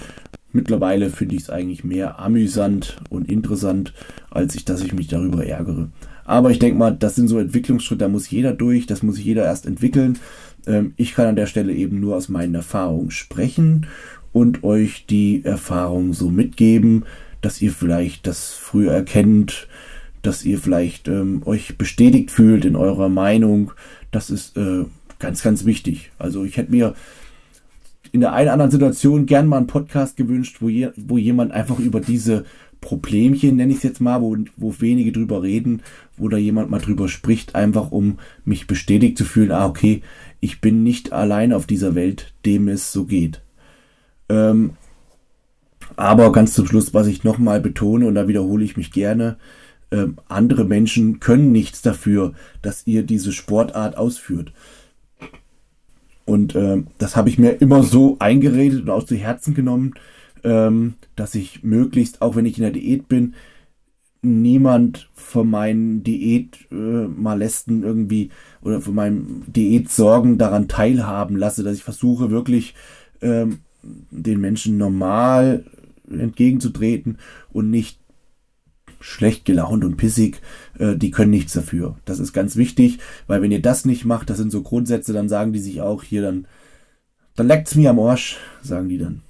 Mittlerweile 0.51 1.09
finde 1.09 1.35
ich 1.35 1.43
es 1.43 1.49
eigentlich 1.49 1.85
mehr 1.85 2.19
amüsant 2.19 2.97
und 3.09 3.29
interessant, 3.29 3.93
als 4.29 4.55
ich, 4.55 4.65
dass 4.65 4.81
ich 4.81 4.93
mich 4.93 5.07
darüber 5.07 5.45
ärgere. 5.45 5.89
Aber 6.25 6.51
ich 6.51 6.59
denke 6.59 6.77
mal, 6.77 6.91
das 6.91 7.15
sind 7.15 7.29
so 7.29 7.39
Entwicklungsschritte, 7.39 7.99
da 7.99 8.09
muss 8.09 8.29
jeder 8.29 8.53
durch, 8.53 8.85
das 8.85 9.03
muss 9.03 9.17
jeder 9.17 9.45
erst 9.45 9.65
entwickeln. 9.65 10.19
Ähm, 10.67 10.93
ich 10.97 11.13
kann 11.13 11.27
an 11.27 11.35
der 11.37 11.45
Stelle 11.45 11.73
eben 11.73 12.01
nur 12.01 12.17
aus 12.17 12.27
meinen 12.27 12.55
Erfahrungen 12.55 13.11
sprechen 13.11 13.87
und 14.33 14.63
euch 14.63 15.05
die 15.05 15.43
Erfahrung 15.45 16.13
so 16.13 16.29
mitgeben, 16.29 17.05
dass 17.39 17.61
ihr 17.61 17.71
vielleicht 17.71 18.27
das 18.27 18.51
früher 18.51 18.91
erkennt, 18.91 19.67
dass 20.21 20.45
ihr 20.45 20.59
vielleicht 20.59 21.07
ähm, 21.07 21.41
euch 21.45 21.77
bestätigt 21.77 22.31
fühlt 22.31 22.65
in 22.65 22.75
eurer 22.75 23.09
Meinung. 23.09 23.71
Das 24.11 24.29
ist 24.29 24.57
äh, 24.57 24.85
ganz, 25.19 25.41
ganz 25.41 25.65
wichtig. 25.65 26.11
Also 26.19 26.43
ich 26.43 26.57
hätte 26.57 26.71
mir 26.71 26.93
in 28.11 28.21
der 28.21 28.33
einen 28.33 28.47
oder 28.47 28.53
anderen 28.53 28.71
Situation 28.71 29.25
gern 29.25 29.47
mal 29.47 29.57
einen 29.57 29.67
Podcast 29.67 30.17
gewünscht, 30.17 30.57
wo, 30.59 30.69
je, 30.69 30.89
wo 30.97 31.17
jemand 31.17 31.51
einfach 31.51 31.79
über 31.79 32.01
diese 32.01 32.45
Problemchen, 32.81 33.55
nenne 33.55 33.71
ich 33.71 33.77
es 33.77 33.83
jetzt 33.83 34.01
mal, 34.01 34.21
wo, 34.21 34.35
wo 34.57 34.75
wenige 34.79 35.11
drüber 35.11 35.43
reden, 35.43 35.81
wo 36.17 36.27
da 36.27 36.37
jemand 36.37 36.71
mal 36.71 36.79
drüber 36.79 37.07
spricht, 37.07 37.55
einfach 37.55 37.91
um 37.91 38.17
mich 38.43 38.67
bestätigt 38.67 39.17
zu 39.17 39.23
fühlen, 39.23 39.51
ah, 39.51 39.67
okay, 39.67 40.01
ich 40.39 40.61
bin 40.61 40.83
nicht 40.83 41.13
allein 41.13 41.53
auf 41.53 41.67
dieser 41.67 41.95
Welt, 41.95 42.33
dem 42.45 42.67
es 42.67 42.91
so 42.91 43.05
geht. 43.05 43.41
Ähm, 44.29 44.71
aber 45.95 46.31
ganz 46.31 46.53
zum 46.53 46.65
Schluss, 46.65 46.93
was 46.93 47.07
ich 47.07 47.23
nochmal 47.23 47.61
betone, 47.61 48.07
und 48.07 48.15
da 48.15 48.27
wiederhole 48.27 48.63
ich 48.63 48.77
mich 48.77 48.91
gerne, 48.91 49.37
äh, 49.91 50.07
andere 50.27 50.65
Menschen 50.65 51.19
können 51.19 51.51
nichts 51.51 51.81
dafür, 51.81 52.33
dass 52.61 52.87
ihr 52.87 53.03
diese 53.03 53.31
Sportart 53.31 53.97
ausführt. 53.97 54.51
Und 56.25 56.55
äh, 56.55 56.83
das 56.97 57.15
habe 57.15 57.29
ich 57.29 57.37
mir 57.37 57.61
immer 57.61 57.83
so 57.83 58.17
eingeredet 58.19 58.83
und 58.83 58.89
aus 58.89 59.05
zu 59.05 59.15
Herzen 59.15 59.53
genommen, 59.53 59.93
ähm, 60.43 60.95
dass 61.15 61.35
ich 61.35 61.63
möglichst, 61.63 62.21
auch 62.21 62.35
wenn 62.35 62.45
ich 62.45 62.57
in 62.57 62.63
der 62.63 62.71
Diät 62.71 63.07
bin, 63.07 63.35
niemand 64.21 65.09
von 65.13 65.49
meinen 65.49 66.03
Diätmolesten 66.03 67.83
äh, 67.83 67.85
irgendwie 67.85 68.29
oder 68.61 68.79
von 68.81 68.93
meinen 68.93 69.43
Diätsorgen 69.47 70.37
daran 70.37 70.67
teilhaben 70.67 71.35
lasse, 71.35 71.63
dass 71.63 71.77
ich 71.77 71.83
versuche 71.83 72.29
wirklich 72.29 72.75
ähm, 73.21 73.59
den 73.83 74.39
Menschen 74.39 74.77
normal 74.77 75.65
entgegenzutreten 76.09 77.17
und 77.51 77.69
nicht 77.71 77.99
schlecht 79.01 79.45
gelaunt 79.45 79.83
und 79.83 79.97
pissig, 79.97 80.41
äh, 80.79 80.95
die 80.95 81.11
können 81.11 81.31
nichts 81.31 81.53
dafür. 81.53 81.97
Das 82.05 82.19
ist 82.19 82.33
ganz 82.33 82.55
wichtig, 82.55 82.99
weil 83.27 83.41
wenn 83.41 83.51
ihr 83.51 83.61
das 83.61 83.85
nicht 83.85 84.05
macht, 84.05 84.29
das 84.29 84.37
sind 84.37 84.51
so 84.51 84.61
Grundsätze, 84.61 85.13
dann 85.13 85.29
sagen 85.29 85.53
die 85.53 85.59
sich 85.59 85.81
auch 85.81 86.03
hier 86.03 86.21
dann, 86.21 86.47
dann 87.35 87.47
leckt's 87.47 87.75
mir 87.75 87.89
am 87.89 87.99
Arsch, 87.99 88.37
sagen 88.61 88.89
die 88.89 88.97
dann. 88.97 89.21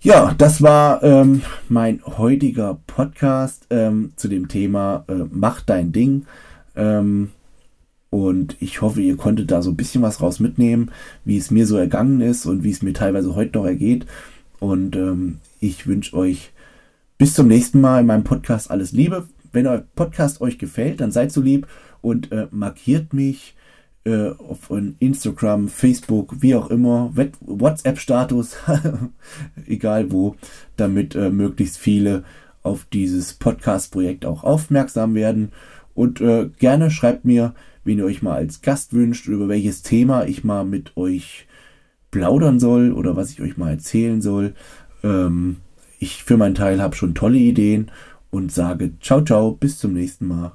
Ja, 0.00 0.34
das 0.36 0.60
war 0.60 1.02
ähm, 1.04 1.42
mein 1.68 2.02
heutiger 2.04 2.80
Podcast 2.88 3.66
ähm, 3.70 4.12
zu 4.16 4.26
dem 4.26 4.48
Thema 4.48 5.04
äh, 5.06 5.26
Mach 5.30 5.60
dein 5.60 5.92
Ding. 5.92 6.26
Ähm, 6.74 7.30
und 8.10 8.56
ich 8.60 8.82
hoffe, 8.82 9.00
ihr 9.00 9.16
konntet 9.16 9.50
da 9.50 9.62
so 9.62 9.70
ein 9.70 9.76
bisschen 9.76 10.02
was 10.02 10.20
raus 10.20 10.40
mitnehmen, 10.40 10.90
wie 11.24 11.36
es 11.36 11.50
mir 11.50 11.66
so 11.66 11.76
ergangen 11.76 12.20
ist 12.20 12.46
und 12.46 12.64
wie 12.64 12.70
es 12.70 12.82
mir 12.82 12.92
teilweise 12.92 13.34
heute 13.36 13.56
noch 13.58 13.64
ergeht. 13.64 14.06
Und 14.58 14.96
ähm, 14.96 15.38
ich 15.60 15.86
wünsche 15.86 16.16
euch 16.16 16.51
bis 17.22 17.34
zum 17.34 17.46
nächsten 17.46 17.80
Mal 17.80 18.00
in 18.00 18.06
meinem 18.06 18.24
Podcast 18.24 18.68
alles 18.68 18.90
Liebe. 18.90 19.28
Wenn 19.52 19.68
euer 19.68 19.84
Podcast 19.94 20.40
euch 20.40 20.58
gefällt, 20.58 21.00
dann 21.00 21.12
seid 21.12 21.30
so 21.30 21.40
lieb 21.40 21.68
und 22.00 22.32
äh, 22.32 22.48
markiert 22.50 23.12
mich 23.12 23.54
äh, 24.02 24.30
auf 24.30 24.72
Instagram, 24.98 25.68
Facebook, 25.68 26.42
wie 26.42 26.56
auch 26.56 26.68
immer, 26.68 27.12
WhatsApp-Status, 27.42 28.56
egal 29.68 30.10
wo, 30.10 30.34
damit 30.74 31.14
äh, 31.14 31.30
möglichst 31.30 31.78
viele 31.78 32.24
auf 32.64 32.86
dieses 32.92 33.34
Podcast-Projekt 33.34 34.26
auch 34.26 34.42
aufmerksam 34.42 35.14
werden. 35.14 35.52
Und 35.94 36.20
äh, 36.20 36.50
gerne 36.58 36.90
schreibt 36.90 37.24
mir, 37.24 37.54
wen 37.84 37.98
ihr 37.98 38.04
euch 38.04 38.22
mal 38.22 38.34
als 38.34 38.62
Gast 38.62 38.94
wünscht, 38.94 39.28
über 39.28 39.46
welches 39.46 39.82
Thema 39.82 40.24
ich 40.24 40.42
mal 40.42 40.64
mit 40.64 40.96
euch 40.96 41.46
plaudern 42.10 42.58
soll 42.58 42.90
oder 42.90 43.14
was 43.14 43.30
ich 43.30 43.40
euch 43.40 43.56
mal 43.56 43.70
erzählen 43.70 44.20
soll. 44.20 44.54
Ähm, 45.04 45.58
ich 46.02 46.24
für 46.24 46.36
meinen 46.36 46.56
Teil 46.56 46.82
habe 46.82 46.96
schon 46.96 47.14
tolle 47.14 47.38
Ideen 47.38 47.90
und 48.30 48.50
sage 48.50 48.98
ciao, 49.00 49.22
ciao, 49.22 49.52
bis 49.52 49.78
zum 49.78 49.92
nächsten 49.92 50.26
Mal. 50.26 50.52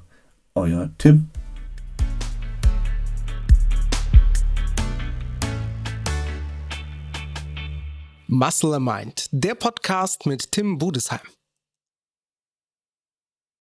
Euer 0.54 0.90
Tim. 0.98 1.30
Muscle 8.26 8.78
Mind, 8.78 9.28
der 9.32 9.54
Podcast 9.54 10.26
mit 10.26 10.52
Tim 10.52 10.76
Budesheim. 10.76 11.37